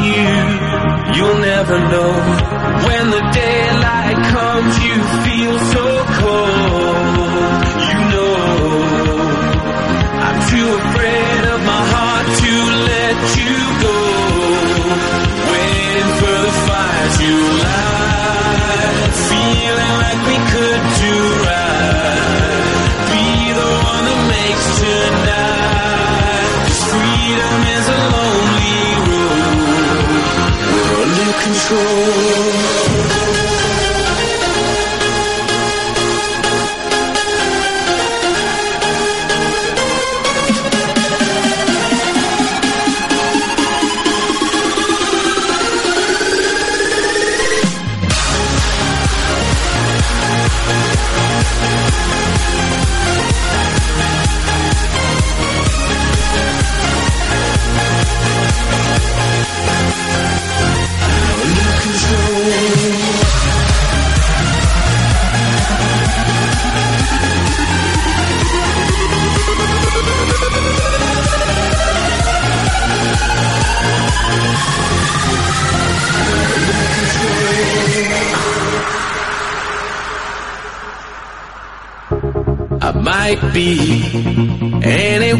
you, 0.00 1.16
you'll 1.16 1.40
never 1.40 1.78
know. 1.92 2.12
When 2.86 3.04
the 3.10 3.22
daylight 3.32 4.18
comes, 4.34 4.74
you 4.84 4.96
feel 5.24 5.58
so 5.74 6.04
cold. 6.20 6.95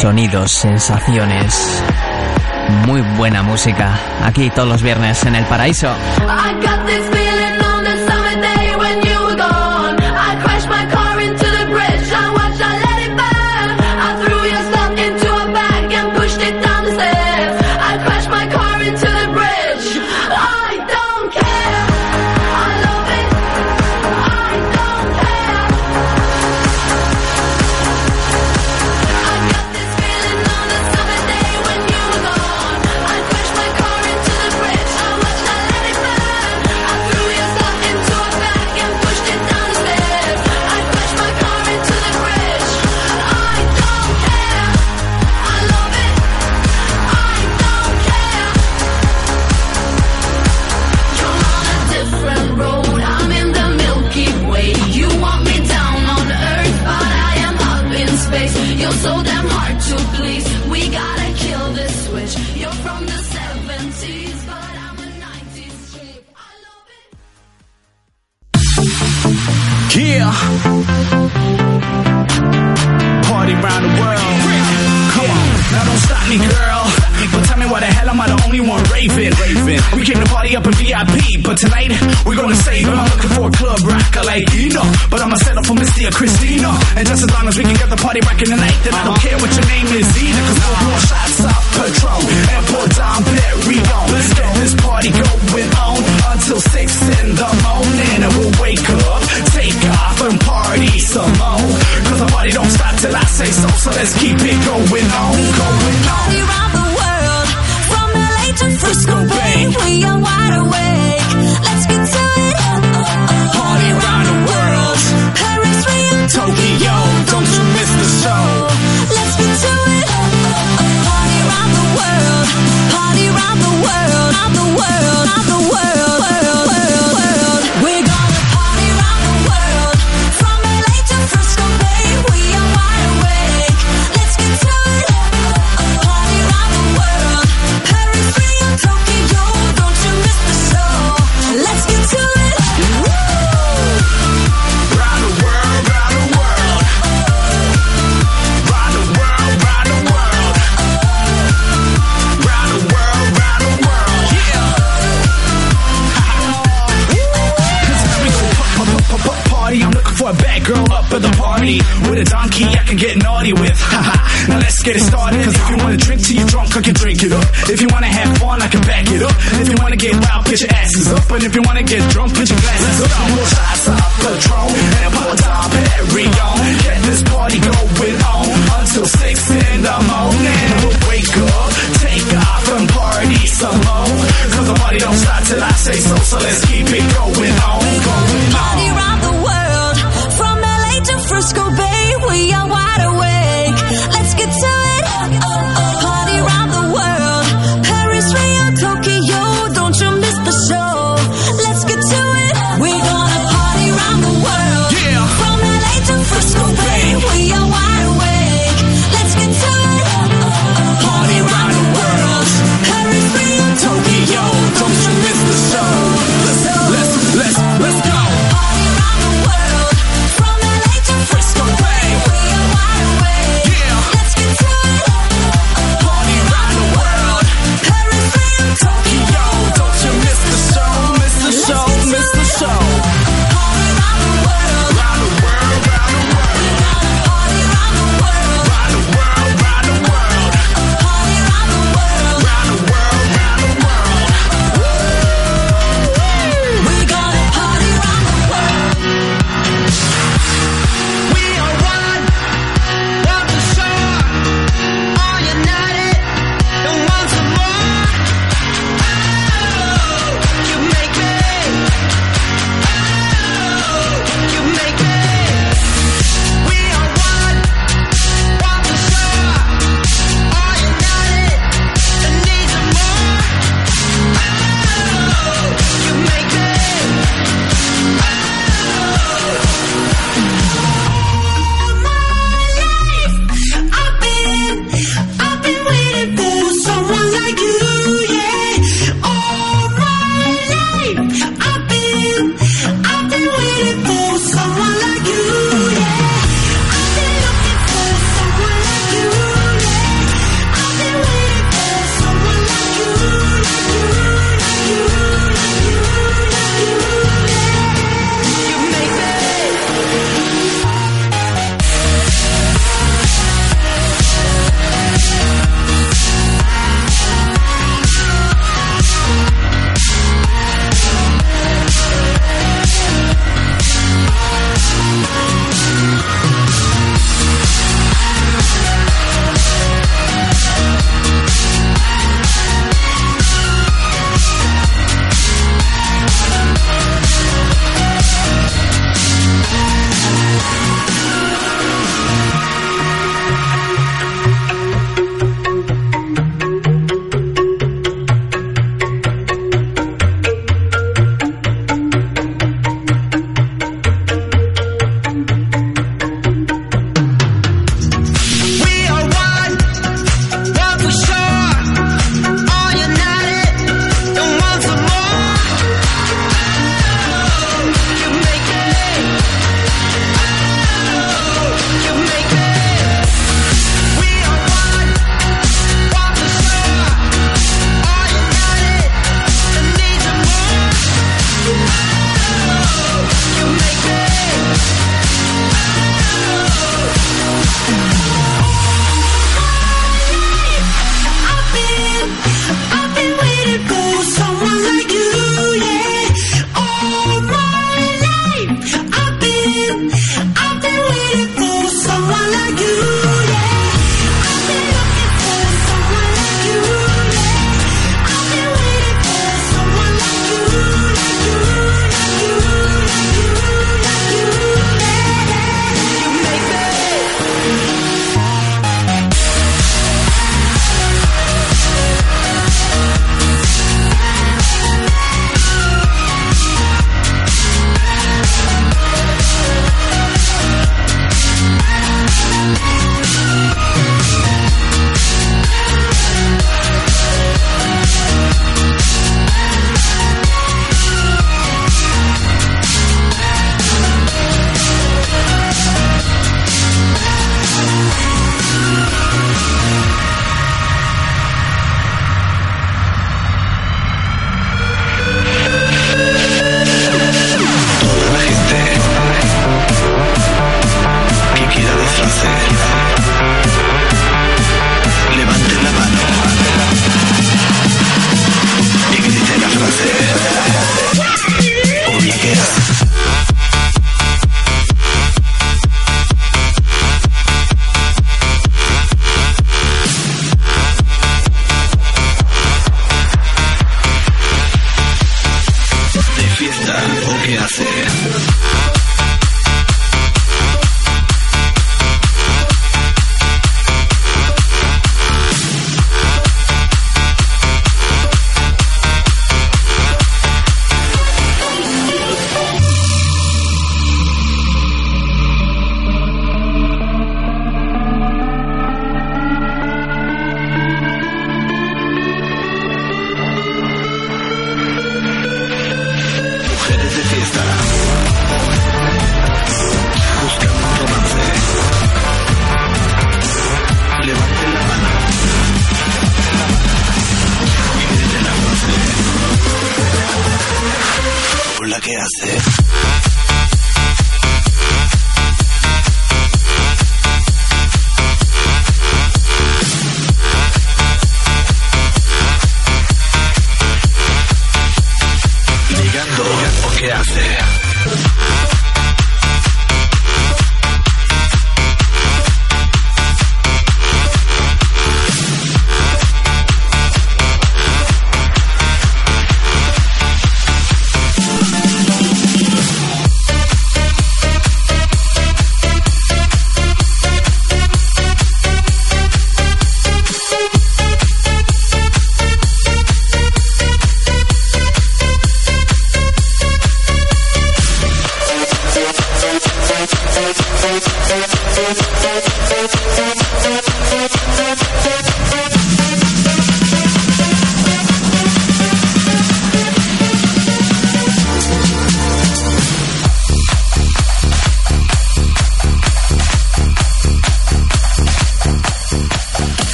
Sonidos, 0.00 0.50
sensaciones. 0.52 1.84
Muy 2.86 3.02
buena 3.18 3.42
música. 3.42 4.00
Aquí 4.24 4.48
todos 4.48 4.66
los 4.66 4.82
viernes 4.82 5.26
en 5.26 5.34
el 5.34 5.44
paraíso. 5.44 5.94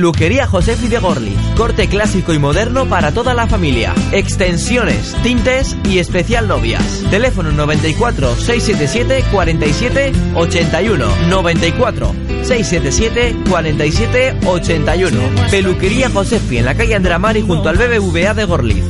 Peluquería 0.00 0.46
José 0.46 0.76
Fidegorli. 0.76 1.36
Corte 1.58 1.86
clásico 1.86 2.32
y 2.32 2.38
moderno 2.38 2.86
para 2.86 3.12
toda 3.12 3.34
la 3.34 3.46
familia. 3.46 3.92
Extensiones, 4.12 5.14
tintes 5.22 5.76
y 5.84 5.98
especial 5.98 6.48
novias. 6.48 7.04
Teléfono 7.10 7.52
94 7.52 8.34
677 8.34 9.28
47 9.30 10.12
81 10.34 11.06
94 11.28 12.14
677 12.44 13.36
47 13.50 14.36
81. 14.46 15.20
Peluquería 15.50 16.08
Josefi 16.08 16.56
en 16.56 16.64
la 16.64 16.74
calle 16.74 16.94
Andramari 16.94 17.42
junto 17.42 17.68
al 17.68 17.76
BBVA 17.76 18.32
de 18.32 18.44
Gorliz. 18.46 18.84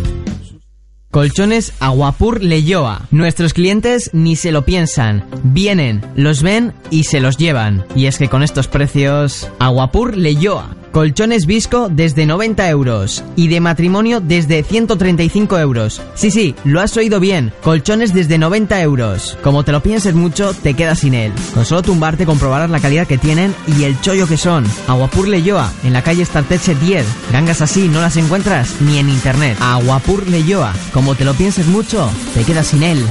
Colchones 1.11 1.73
Aguapur 1.81 2.41
Leyoa. 2.41 3.09
Nuestros 3.11 3.53
clientes 3.53 4.11
ni 4.13 4.37
se 4.37 4.53
lo 4.53 4.65
piensan. 4.65 5.25
Vienen, 5.43 6.03
los 6.15 6.45
ven 6.45 6.73
y 6.89 7.03
se 7.03 7.19
los 7.19 7.37
llevan. 7.37 7.85
Y 7.97 8.07
es 8.07 8.17
que 8.17 8.29
con 8.29 8.45
estos 8.45 8.69
precios, 8.69 9.51
Aguapur 9.59 10.17
Leyoa 10.17 10.77
Colchones 10.93 11.47
Visco 11.47 11.89
desde 11.89 12.27
90 12.27 12.69
euros 12.69 13.23
y 13.37 13.49
de 13.49 13.61
matrimonio 13.61 14.21
desde 14.21 14.63
135 14.63 15.59
euros. 15.59 16.03
Sí, 16.15 16.31
sí, 16.31 16.55
lo 16.65 16.81
has 16.81 16.97
oído 16.97 17.21
bien. 17.21 17.53
Colchones 17.63 18.13
desde 18.13 18.39
90 18.39 18.81
euros. 18.83 19.39
Como 19.43 19.65
te 19.65 19.73
lo 19.73 19.83
pienses 19.83 20.15
mucho, 20.15 20.53
te 20.53 20.75
quedas 20.75 21.01
sin 21.01 21.15
él. 21.15 21.33
Con 21.55 21.65
solo 21.65 21.83
tumbarte 21.83 22.27
comprobarás 22.27 22.71
la 22.71 22.81
calidad 22.81 23.07
que 23.07 23.19
tienen 23.19 23.55
y 23.79 23.85
el 23.85 24.01
chollo 24.01 24.27
que 24.27 24.37
son. 24.37 24.65
Aguapur 24.89 25.29
Leyoa, 25.29 25.73
en 25.85 25.93
la 25.93 26.03
calle 26.03 26.25
Starteche 26.25 26.75
10. 26.75 27.07
Gangas 27.33 27.63
así 27.63 27.89
no 27.89 28.01
las 28.01 28.17
encuentras 28.17 28.81
ni 28.81 28.99
en 28.99 29.09
internet. 29.09 29.57
Aguapur 29.61 30.27
Leyoa. 30.27 30.73
Como 30.93 31.15
te 31.15 31.25
lo 31.25 31.35
pienses 31.35 31.67
mucho, 31.67 32.11
te 32.35 32.45
quedas 32.45 32.67
sin 32.67 32.83
él. 32.83 33.05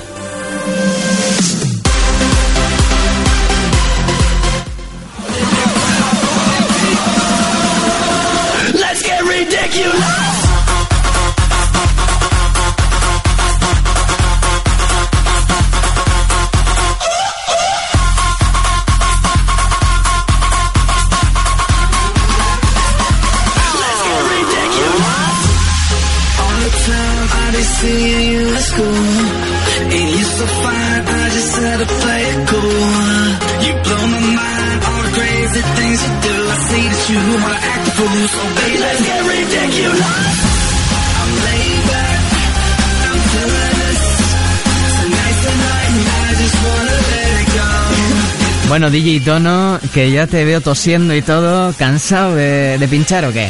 Bueno, 48.69 48.91
DJ 48.91 49.21
Tono, 49.21 49.79
que 49.95 50.11
ya 50.11 50.27
te 50.27 50.45
veo 50.45 50.61
tosiendo 50.61 51.15
y 51.15 51.23
todo, 51.23 51.73
¿cansado 51.73 52.35
de, 52.35 52.77
de 52.77 52.87
pinchar 52.87 53.25
o 53.25 53.33
qué? 53.33 53.49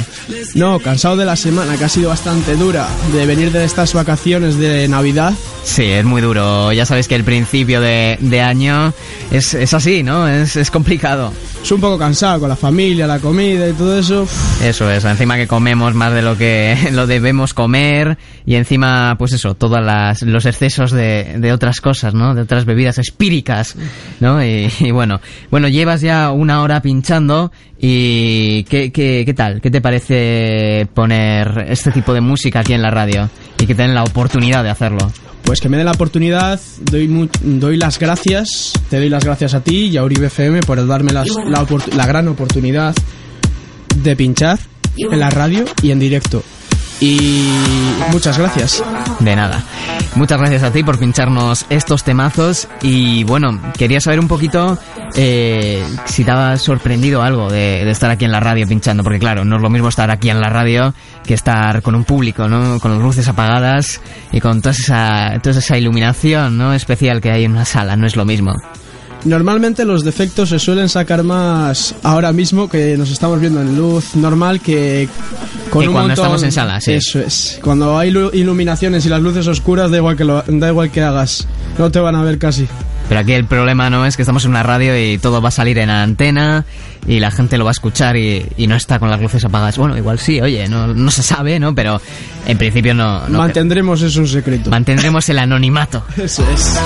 No, 0.56 0.80
cansado 0.80 1.18
de 1.18 1.26
la 1.26 1.36
semana, 1.36 1.76
que 1.78 1.84
ha 1.84 1.90
sido 1.90 2.08
bastante 2.08 2.56
dura, 2.56 2.88
de 3.12 3.26
venir 3.26 3.52
de 3.52 3.66
estas 3.66 3.94
vacaciones 3.94 4.58
de 4.58 4.88
Navidad. 4.88 5.34
Sí, 5.66 5.84
es 5.84 6.06
muy 6.06 6.22
duro. 6.22 6.72
Ya 6.72 6.86
sabes 6.86 7.10
que 7.10 7.16
el 7.16 7.26
principio 7.26 7.82
de, 7.82 8.18
de 8.22 8.42
año 8.42 8.94
es, 9.30 9.54
es 9.54 9.74
así, 9.74 10.04
¿no? 10.04 10.26
Es, 10.26 10.56
es 10.56 10.72
complicado. 10.72 11.34
Es 11.62 11.72
un 11.72 11.82
poco 11.82 11.98
cansado 11.98 12.40
con 12.40 12.50
la 12.50 12.56
familia, 12.56 13.06
la 13.06 13.20
comida 13.20 13.68
y 13.68 13.74
todo 13.74 14.00
eso. 14.00 14.28
Eso 14.64 14.90
es, 14.90 15.04
encima 15.06 15.36
que 15.36 15.46
comemos 15.46 15.94
más 15.94 16.14
de 16.14 16.22
lo 16.22 16.38
que 16.38 16.76
lo 16.94 17.06
debemos 17.06 17.54
comer 17.54 18.18
y 18.46 18.56
encima, 18.56 19.16
pues 19.20 19.34
eso, 19.34 19.56
todos 19.56 19.80
los 20.22 20.46
excesos 20.46 20.92
de, 20.92 21.36
de 21.38 21.54
otras 21.54 21.82
cosas, 21.82 22.14
¿no? 22.14 22.34
De 22.34 22.42
otras 22.42 22.66
bebidas 22.66 22.98
espíricas, 22.98 23.76
¿no? 24.20 24.44
Y, 24.44 24.72
y 24.80 24.92
bueno, 24.92 25.20
bueno, 25.52 25.68
llevas 25.68 26.02
ya 26.02 26.32
una 26.32 26.62
hora 26.64 26.82
pinchando 26.82 27.52
y 27.80 28.64
¿qué, 28.64 28.92
qué, 28.92 29.24
¿qué 29.26 29.34
tal? 29.34 29.62
¿Qué 29.62 29.70
te 29.70 29.82
parece 29.82 30.88
poner 30.94 31.66
este 31.70 31.92
tipo 31.92 32.14
de 32.14 32.22
música 32.22 32.62
aquí 32.62 32.74
en 32.74 32.82
la 32.82 32.90
radio 32.90 33.30
y 33.60 33.66
que 33.66 33.76
tengan 33.76 33.96
la 33.96 34.04
oportunidad 34.04 34.64
de 34.64 34.70
hacerlo? 34.70 35.12
Pues 35.50 35.62
que 35.62 35.68
me 35.68 35.78
den 35.78 35.88
la 35.88 35.94
oportunidad, 35.94 36.60
doy, 36.92 37.28
doy 37.42 37.76
las 37.78 37.98
gracias, 37.98 38.72
te 38.88 38.98
doy 39.00 39.10
las 39.10 39.26
gracias 39.26 39.56
a 39.56 39.62
ti 39.64 39.86
y 39.88 39.98
a 39.98 40.04
Uribe 40.04 40.28
FM 40.28 40.60
por 40.62 40.86
darme 40.86 41.12
las- 41.12 41.28
la, 41.28 41.66
la 41.96 42.06
gran 42.06 42.28
oportunidad 42.28 42.94
de 43.96 44.16
pinchar 44.16 44.60
en 44.96 45.20
la 45.20 45.32
radio 45.32 45.66
y 45.82 45.90
en 45.90 45.98
directo. 45.98 46.44
Y 47.02 47.48
muchas 48.12 48.38
gracias. 48.38 48.84
De 49.22 49.36
nada. 49.36 49.64
Muchas 50.16 50.38
gracias 50.38 50.62
a 50.62 50.72
ti 50.72 50.84
por 50.84 51.00
pincharnos 51.00 51.66
estos 51.72 52.04
temazos 52.04 52.68
y 52.84 53.24
bueno, 53.24 53.60
quería 53.76 54.02
saber 54.02 54.20
un 54.20 54.28
poquito 54.28 54.78
eh, 55.16 55.82
si 56.06 56.24
te 56.26 56.30
ha 56.32 56.58
sorprendido 56.58 57.24
algo 57.24 57.50
de, 57.50 57.86
de 57.86 57.90
estar 57.92 58.12
aquí 58.12 58.26
en 58.26 58.32
la 58.32 58.40
radio 58.40 58.68
pinchando, 58.68 59.02
porque 59.02 59.18
claro, 59.20 59.46
no 59.46 59.56
es 59.56 59.62
lo 59.64 59.70
mismo 59.72 59.88
estar 59.90 60.12
aquí 60.12 60.30
en 60.30 60.42
la 60.42 60.50
radio 60.50 60.94
que 61.26 61.34
estar 61.34 61.82
con 61.82 61.96
un 61.96 62.04
público, 62.04 62.48
¿no? 62.48 62.80
Con 62.80 62.92
las 62.94 63.02
luces 63.02 63.28
apagadas 63.28 64.02
y 64.32 64.40
con 64.40 64.62
toda 64.62 64.72
esa, 64.72 65.40
toda 65.44 65.60
esa 65.60 65.78
iluminación, 65.78 66.58
¿no? 66.58 66.74
Especial 66.74 67.22
que 67.22 67.32
hay 67.32 67.44
en 67.46 67.52
una 67.52 67.66
sala, 67.66 67.96
no 67.96 68.08
es 68.08 68.16
lo 68.16 68.26
mismo. 68.26 68.54
Normalmente 69.26 69.84
los 69.84 70.06
defectos 70.06 70.48
se 70.48 70.60
suelen 70.60 70.88
sacar 70.88 71.24
más 71.24 71.94
ahora 72.04 72.32
mismo 72.32 72.70
que 72.70 72.96
nos 72.98 73.12
estamos 73.12 73.42
viendo 73.42 73.62
en 73.62 73.76
luz 73.76 74.16
normal 74.16 74.62
que 74.62 75.10
con 75.70 75.82
Que 75.82 75.88
un 75.90 75.94
cuando 75.94 76.08
montón- 76.10 76.24
estamos 76.24 76.44
en 76.44 76.52
sala, 76.54 76.80
sí. 76.80 76.94
Eso 76.94 77.20
es. 77.20 77.60
Cuando 77.62 77.98
hay 77.98 78.12
lu- 78.12 78.32
iluminaciones 78.34 79.06
y 79.06 79.10
las 79.10 79.22
luces 79.22 79.46
oscuras 79.48 79.92
da 79.92 79.98
igual 79.98 80.16
que 80.16 80.24
lo, 80.24 80.42
da 80.48 80.70
igual 80.70 80.90
que 80.90 81.02
hagas, 81.02 81.46
no 81.78 81.92
te 81.92 82.00
van 82.00 82.16
a 82.16 82.24
ver 82.24 82.40
casi. 82.40 82.66
Pero 83.10 83.22
aquí 83.22 83.34
el 83.34 83.46
problema 83.46 83.90
no 83.90 84.06
es 84.06 84.16
que 84.16 84.22
estamos 84.22 84.46
en 84.46 84.52
una 84.52 84.62
radio 84.62 84.98
y 84.98 85.18
todo 85.18 85.42
va 85.42 85.50
a 85.50 85.52
salir 85.52 85.80
en 85.80 85.88
la 85.88 86.04
antena 86.04 86.64
y 87.08 87.20
la 87.20 87.32
gente 87.32 87.58
lo 87.58 87.66
va 87.66 87.72
a 87.72 87.74
escuchar 87.74 88.16
y, 88.16 88.46
y 88.56 88.68
no 88.68 88.76
está 88.76 89.00
con 89.00 89.10
las 89.10 89.20
luces 89.20 89.44
apagadas. 89.44 89.80
Bueno, 89.80 89.98
igual 89.98 90.20
sí, 90.20 90.40
oye, 90.40 90.68
no, 90.68 90.88
no 90.88 91.10
se 91.10 91.24
sabe, 91.24 91.60
¿no? 91.60 91.74
Pero 91.74 92.00
en 92.46 92.58
principio 92.60 92.94
no... 92.94 93.28
no 93.28 93.40
Mantendremos 93.40 94.04
eso 94.04 94.20
un 94.20 94.28
secreto. 94.28 94.70
Mantendremos 94.70 95.28
el 95.28 95.40
anonimato. 95.40 96.04
Eso 96.18 96.48
es. 96.52 96.80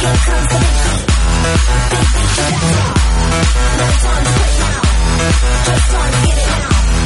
You 0.00 0.08
better 0.08 0.60
work, 0.60 0.79
Just 5.66 5.90
trying 5.90 6.12
to 6.12 6.26
get 6.26 6.38
it 6.38 6.64
out. 6.64 6.69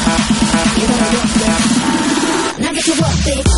You 0.00 0.86
gotta 0.88 1.18
work. 1.20 1.64
Now 2.58 2.72
get 2.72 2.84
to 2.84 2.92
work, 3.00 3.16
bitch. 3.26 3.50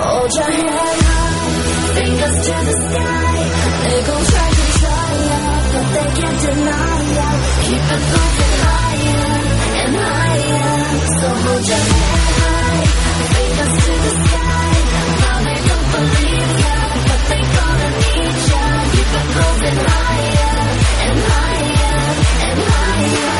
Hold 0.00 0.30
your 0.32 0.50
head 0.50 0.98
high, 1.10 1.50
fingers 1.94 2.36
to 2.46 2.54
the 2.66 2.74
sky. 2.86 3.34
They 3.82 3.98
gon' 4.06 4.24
try 4.30 4.48
to 4.58 4.64
try 4.78 5.10
ya, 5.26 5.42
but 5.72 5.86
they 5.94 6.08
can't 6.18 6.38
deny 6.46 6.98
ya. 7.18 7.28
Keep 7.66 7.84
it 7.94 8.02
moving 8.10 8.54
higher 8.62 9.34
and 9.82 9.92
higher. 10.06 10.78
So 11.18 11.26
hold 11.44 11.64
your 11.66 11.84
head 11.90 12.30
high, 12.40 12.82
fingers 13.34 13.74
to 13.84 13.92
the 14.04 14.12
sky. 14.22 14.70
Don't 15.66 15.88
believe 15.94 16.50
ya, 16.62 16.76
but 17.08 17.20
they 17.30 17.42
gonna 17.56 17.88
need 18.02 18.38
ya. 18.50 18.64
Keep 18.94 19.10
it 19.18 19.78
higher 19.90 20.58
and 21.06 21.18
higher 21.30 21.98
and 22.46 22.60
higher. 22.70 23.39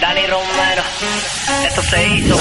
Dani 0.00 0.26
Romero. 0.26 1.45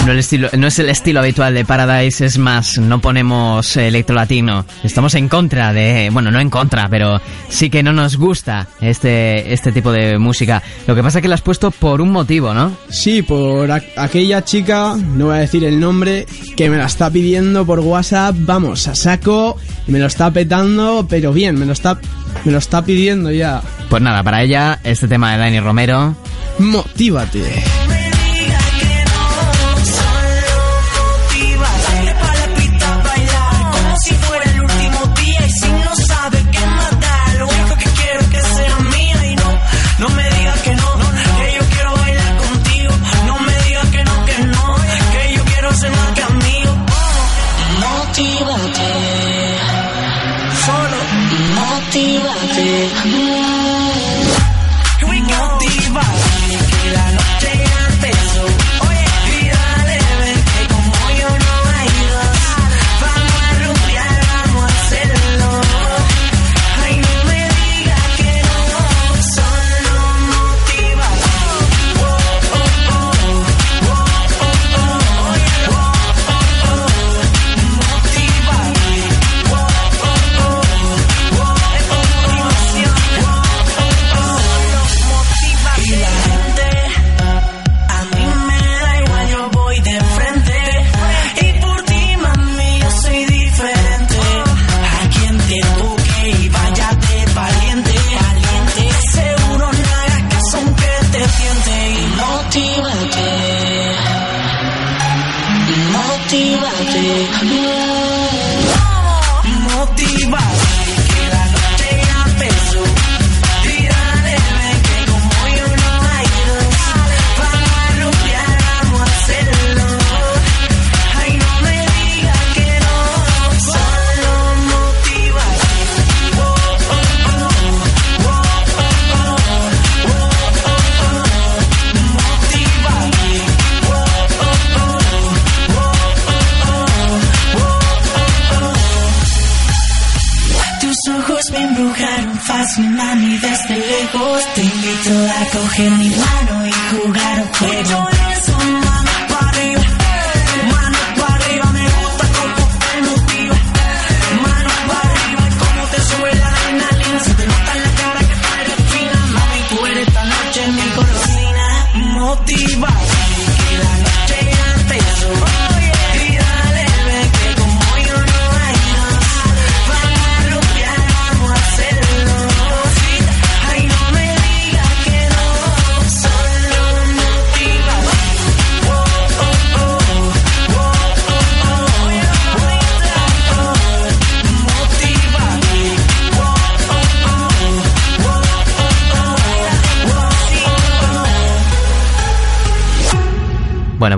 No, 0.06 0.12
el 0.12 0.20
estilo, 0.20 0.50
no 0.58 0.68
es 0.68 0.78
el 0.80 0.90
estilo 0.90 1.20
habitual 1.20 1.54
de 1.54 1.66
Paradise, 1.66 2.26
es 2.26 2.38
más, 2.38 2.78
no 2.78 3.02
ponemos 3.02 3.76
electro 3.76 4.16
latino. 4.16 4.66
Estamos 4.84 5.16
en 5.16 5.30
contra 5.30 5.74
de, 5.74 6.10
bueno, 6.12 6.32
no 6.32 6.40
en 6.40 6.50
contra, 6.50 6.88
pero 6.90 7.20
sí 7.50 7.70
que 7.70 7.82
no 7.82 7.92
nos 7.92 8.18
gusta 8.18 8.68
este, 8.82 9.52
este 9.52 9.72
tipo 9.72 9.92
de 9.92 10.20
música. 10.20 10.62
Lo 10.86 10.96
que 10.96 11.02
pasa 11.02 11.20
es 11.20 11.22
que 11.24 11.28
lo 11.28 11.34
has 11.34 11.42
puesto 11.42 11.72
por 11.72 12.02
un 12.02 12.12
motivo, 12.12 12.54
¿no? 12.54 12.78
Sí, 12.90 13.24
por 13.24 13.72
aquella 13.72 14.44
chica, 14.44 14.96
no 14.96 15.26
voy 15.26 15.38
a 15.38 15.40
decir 15.40 15.64
el 15.64 15.80
nombre, 15.80 16.26
que 16.56 16.70
me 16.70 16.78
la 16.78 16.86
está 16.86 17.10
pidiendo 17.10 17.66
por 17.66 17.80
WhatsApp, 17.80 18.36
vamos, 18.40 18.88
a 18.88 18.96
saco, 18.96 19.58
y 19.88 19.92
me 19.92 20.00
lo 20.00 20.06
está 20.06 20.30
petando, 20.32 21.08
pero 21.10 21.34
bien, 21.34 21.58
me 21.58 21.66
lo 21.66 21.74
está, 21.74 22.00
me 22.44 22.52
lo 22.52 22.60
está 22.60 22.84
pidiendo 22.84 23.32
ya. 23.32 23.62
Pues 23.90 24.02
nada, 24.02 24.24
para 24.24 24.44
ella, 24.44 24.80
este 24.84 25.08
tema 25.08 25.32
de 25.34 25.38
Dani 25.40 25.60
Romero. 25.60 26.16
Motívate. 26.60 27.64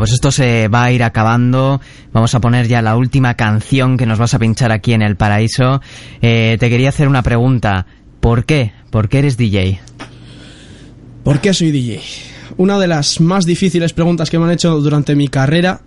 Pues 0.08 0.14
esto 0.14 0.32
se 0.32 0.70
va 0.70 0.86
a 0.86 0.92
ir 0.94 1.04
acabando. 1.04 1.82
Vamos 2.14 2.34
a 2.34 2.40
poner 2.40 2.66
ya 2.70 2.82
la 2.82 2.96
última 2.96 3.34
canción 3.34 3.98
que 3.98 4.06
nos 4.06 4.18
vas 4.18 4.34
a 4.34 4.40
pinchar 4.40 4.72
aquí 4.72 4.94
en 4.94 5.02
El 5.02 5.18
Paraíso. 5.18 5.82
Eh, 6.22 6.56
te 6.62 6.70
quería 6.70 6.88
hacer 6.88 7.10
una 7.10 7.24
pregunta. 7.24 7.86
¿Por 8.22 8.46
qué? 8.46 8.72
¿Por 8.90 9.10
qué 9.10 9.20
eres 9.20 9.36
DJ? 9.36 9.82
¿Por 11.26 11.42
qué 11.42 11.54
soy 11.54 11.72
DJ? 11.72 12.00
Una 12.56 12.80
de 12.80 12.88
las 12.88 13.20
más 13.20 13.44
difíciles 13.46 13.92
preguntas 13.92 14.30
que 14.30 14.40
me 14.40 14.46
han 14.46 14.52
hecho 14.52 14.80
durante 14.80 15.14
mi 15.14 15.28
carrera, 15.28 15.82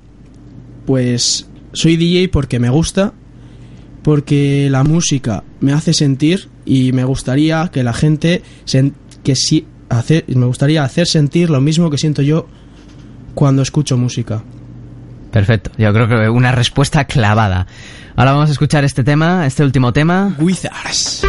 pues 0.84 1.48
soy 1.72 1.96
DJ 1.96 2.28
porque 2.28 2.58
me 2.60 2.68
gusta, 2.68 3.14
porque 4.02 4.68
la 4.70 4.84
música 4.84 5.44
me 5.60 5.72
hace 5.72 5.94
sentir 5.94 6.50
y 6.66 6.92
me 6.92 7.04
gustaría 7.04 7.70
que 7.72 7.82
la 7.82 7.94
gente 7.94 8.42
sen- 8.66 8.92
que 9.24 9.32
hacer, 9.88 10.24
me 10.28 10.44
gustaría 10.44 10.84
hacer 10.84 11.06
sentir 11.06 11.48
lo 11.48 11.62
mismo 11.62 11.88
que 11.88 11.96
siento 11.96 12.20
yo 12.20 12.46
cuando 13.34 13.62
escucho 13.62 13.96
música. 13.96 14.42
Perfecto, 15.30 15.70
yo 15.78 15.92
creo 15.92 16.08
que 16.08 16.28
una 16.28 16.52
respuesta 16.52 17.04
clavada. 17.04 17.66
Ahora 18.16 18.32
vamos 18.32 18.48
a 18.50 18.52
escuchar 18.52 18.84
este 18.84 19.04
tema, 19.04 19.46
este 19.46 19.62
último 19.62 19.92
tema. 19.92 20.34
Wizards. 20.38 21.24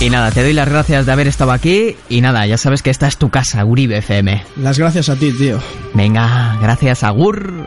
Y 0.00 0.10
nada, 0.10 0.30
te 0.30 0.42
doy 0.42 0.52
las 0.52 0.68
gracias 0.68 1.06
de 1.06 1.12
haber 1.12 1.26
estado 1.26 1.50
aquí. 1.50 1.96
Y 2.08 2.20
nada, 2.20 2.46
ya 2.46 2.56
sabes 2.56 2.82
que 2.82 2.90
esta 2.90 3.08
es 3.08 3.16
tu 3.16 3.30
casa, 3.30 3.64
Uribe 3.64 3.98
FM. 3.98 4.44
Las 4.58 4.78
gracias 4.78 5.08
a 5.08 5.16
ti, 5.16 5.32
tío. 5.32 5.58
Venga, 5.94 6.56
gracias, 6.60 7.02
Agur. 7.02 7.66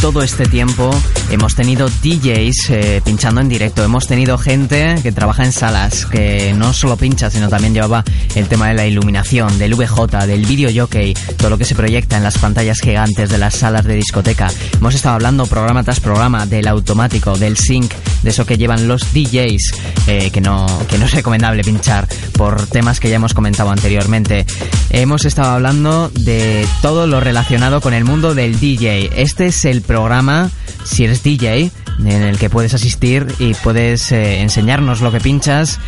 Todo 0.00 0.22
este 0.22 0.46
tiempo 0.46 0.90
hemos 1.30 1.54
tenido 1.54 1.88
DJs 1.88 2.70
eh, 2.70 3.02
pinchando 3.04 3.40
en 3.42 3.48
directo, 3.48 3.84
hemos 3.84 4.06
tenido 4.06 4.38
gente 4.38 4.96
que 5.02 5.12
trabaja 5.12 5.44
en 5.44 5.52
salas, 5.52 6.06
que 6.06 6.54
no 6.54 6.72
solo 6.72 6.96
pincha, 6.96 7.28
sino 7.30 7.48
también 7.48 7.74
llevaba 7.74 8.02
el 8.34 8.48
tema 8.48 8.68
de 8.68 8.74
la 8.74 8.86
iluminación, 8.86 9.58
del 9.58 9.74
VJ, 9.74 10.26
del 10.26 10.46
video 10.46 10.70
jockey, 10.74 11.14
todo 11.36 11.50
lo 11.50 11.58
que 11.58 11.66
se 11.66 11.74
proyecta 11.74 12.16
en 12.16 12.22
las 12.22 12.38
pantallas 12.38 12.80
gigantes 12.80 13.28
de 13.28 13.38
las 13.38 13.56
salas 13.56 13.84
de 13.84 13.94
discoteca. 13.94 14.50
Hemos 14.74 14.94
estado 14.94 15.16
hablando 15.16 15.46
programa 15.46 15.84
tras 15.84 16.00
programa 16.00 16.46
del 16.46 16.68
automático, 16.68 17.36
del 17.36 17.58
sync, 17.58 17.92
de 18.22 18.30
eso 18.30 18.46
que 18.46 18.56
llevan 18.56 18.88
los 18.88 19.12
DJs, 19.12 19.72
eh, 20.06 20.30
que, 20.30 20.40
no, 20.40 20.66
que 20.88 20.96
no 20.96 21.04
es 21.04 21.12
recomendable 21.12 21.62
pinchar 21.62 22.08
por 22.32 22.66
temas 22.66 23.00
que 23.00 23.10
ya 23.10 23.16
hemos 23.16 23.34
comentado 23.34 23.70
anteriormente. 23.70 24.46
Hemos 24.92 25.24
estado 25.24 25.50
hablando 25.50 26.10
de 26.10 26.66
todo 26.82 27.06
lo 27.06 27.20
relacionado 27.20 27.80
con 27.80 27.94
el 27.94 28.04
mundo 28.04 28.34
del 28.34 28.58
DJ. 28.58 29.22
Este 29.22 29.46
es 29.46 29.64
el 29.64 29.82
programa, 29.82 30.50
si 30.84 31.04
eres 31.04 31.22
DJ, 31.22 31.70
en 32.00 32.22
el 32.22 32.38
que 32.38 32.50
puedes 32.50 32.74
asistir 32.74 33.32
y 33.38 33.54
puedes 33.54 34.10
eh, 34.10 34.40
enseñarnos 34.40 35.00
lo 35.00 35.12
que 35.12 35.20
pinchas. 35.20 35.78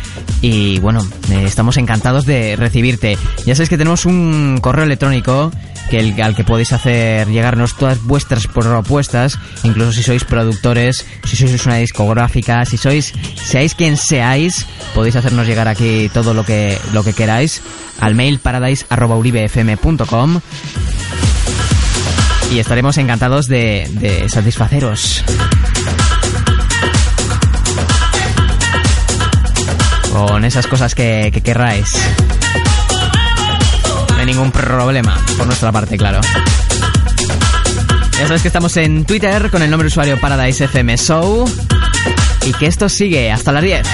Y 0.41 0.79
bueno, 0.79 1.05
eh, 1.31 1.43
estamos 1.43 1.75
encantados 1.75 2.25
de 2.25 2.55
recibirte. 2.55 3.17
Ya 3.45 3.55
sabéis 3.55 3.69
que 3.69 3.77
tenemos 3.77 4.05
un 4.05 4.59
correo 4.61 4.85
electrónico 4.85 5.51
que 5.89 5.99
al 6.23 6.33
que 6.33 6.45
podéis 6.45 6.71
hacer 6.71 7.27
llegarnos 7.27 7.75
todas 7.75 8.01
vuestras 8.03 8.47
propuestas, 8.47 9.37
incluso 9.63 9.91
si 9.91 10.01
sois 10.01 10.23
productores, 10.23 11.05
si 11.25 11.35
sois 11.35 11.65
una 11.65 11.75
discográfica, 11.75 12.63
si 12.65 12.77
sois, 12.77 13.13
seáis 13.35 13.75
quien 13.75 13.97
seáis, 13.97 14.65
podéis 14.95 15.17
hacernos 15.17 15.45
llegar 15.45 15.67
aquí 15.67 16.09
todo 16.13 16.33
lo 16.33 16.45
que, 16.45 16.77
lo 16.93 17.03
que 17.03 17.13
queráis 17.13 17.61
al 18.03 18.15
mail 18.15 18.39
paradise.uribefm.com 18.39 20.41
y 22.51 22.59
estaremos 22.59 22.97
encantados 22.97 23.47
de, 23.47 24.27
satisfaceros. 24.27 25.23
Con 30.11 30.43
esas 30.43 30.67
cosas 30.67 30.93
que, 30.93 31.31
que 31.33 31.39
querráis. 31.41 31.87
No 34.09 34.17
hay 34.17 34.25
ningún 34.25 34.51
problema, 34.51 35.17
por 35.37 35.47
nuestra 35.47 35.71
parte, 35.71 35.95
claro. 35.97 36.19
Ya 38.19 38.27
sabes 38.27 38.41
que 38.41 38.49
estamos 38.49 38.75
en 38.77 39.05
Twitter 39.05 39.49
con 39.49 39.63
el 39.63 39.69
nombre 39.69 39.85
de 39.85 39.91
usuario 39.91 40.19
Paradise 40.19 40.65
FM 40.65 40.97
Show. 40.97 41.49
Y 42.45 42.51
que 42.51 42.67
esto 42.67 42.89
sigue 42.89 43.31
hasta 43.31 43.53
las 43.53 43.63
10. 43.63 43.87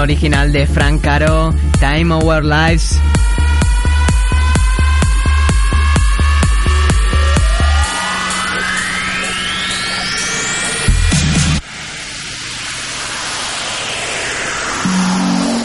Original 0.00 0.52
de 0.52 0.66
Frank 0.66 1.02
Caro, 1.02 1.54
Time 1.78 2.14
Our 2.14 2.44
Lives. 2.44 3.00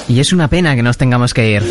Y 0.08 0.20
es 0.20 0.32
una 0.32 0.48
pena 0.48 0.76
que 0.76 0.84
nos 0.84 0.98
tengamos 0.98 1.34
que 1.34 1.52
ir. 1.52 1.64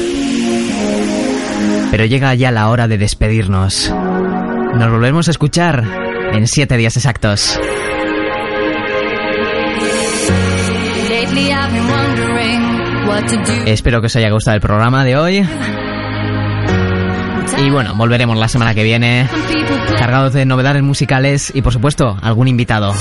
Pero 1.90 2.04
llega 2.04 2.34
ya 2.34 2.50
la 2.50 2.68
hora 2.68 2.88
de 2.88 2.98
despedirnos. 2.98 3.90
Nos 3.90 4.90
volvemos 4.90 5.28
a 5.28 5.30
escuchar 5.30 5.84
en 6.32 6.46
siete 6.46 6.76
días 6.76 6.96
exactos. 6.96 7.58
Espero 13.66 14.00
que 14.00 14.06
os 14.06 14.16
haya 14.16 14.30
gustado 14.30 14.54
el 14.56 14.60
programa 14.60 15.04
de 15.04 15.16
hoy. 15.16 15.46
Y 17.58 17.70
bueno, 17.70 17.94
volveremos 17.94 18.36
la 18.36 18.48
semana 18.48 18.74
que 18.74 18.82
viene, 18.82 19.28
cargados 19.98 20.32
de 20.32 20.44
novedades 20.44 20.82
musicales 20.82 21.52
y 21.54 21.62
por 21.62 21.72
supuesto 21.72 22.16
algún 22.20 22.48
invitado. 22.48 22.92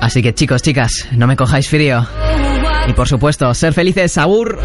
Así 0.00 0.22
que 0.22 0.34
chicos, 0.34 0.62
chicas, 0.62 1.08
no 1.12 1.26
me 1.26 1.36
cojáis 1.36 1.68
frío. 1.68 2.06
Y 2.88 2.92
por 2.92 3.08
supuesto, 3.08 3.52
ser 3.54 3.72
felices, 3.72 4.16
Agur. 4.18 4.58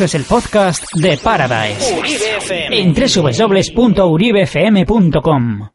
Es 0.00 0.14
el 0.14 0.24
podcast 0.24 0.84
de 0.94 1.18
Paradise. 1.18 2.00
En 2.70 2.94
www.uribefm.com. 2.94 5.69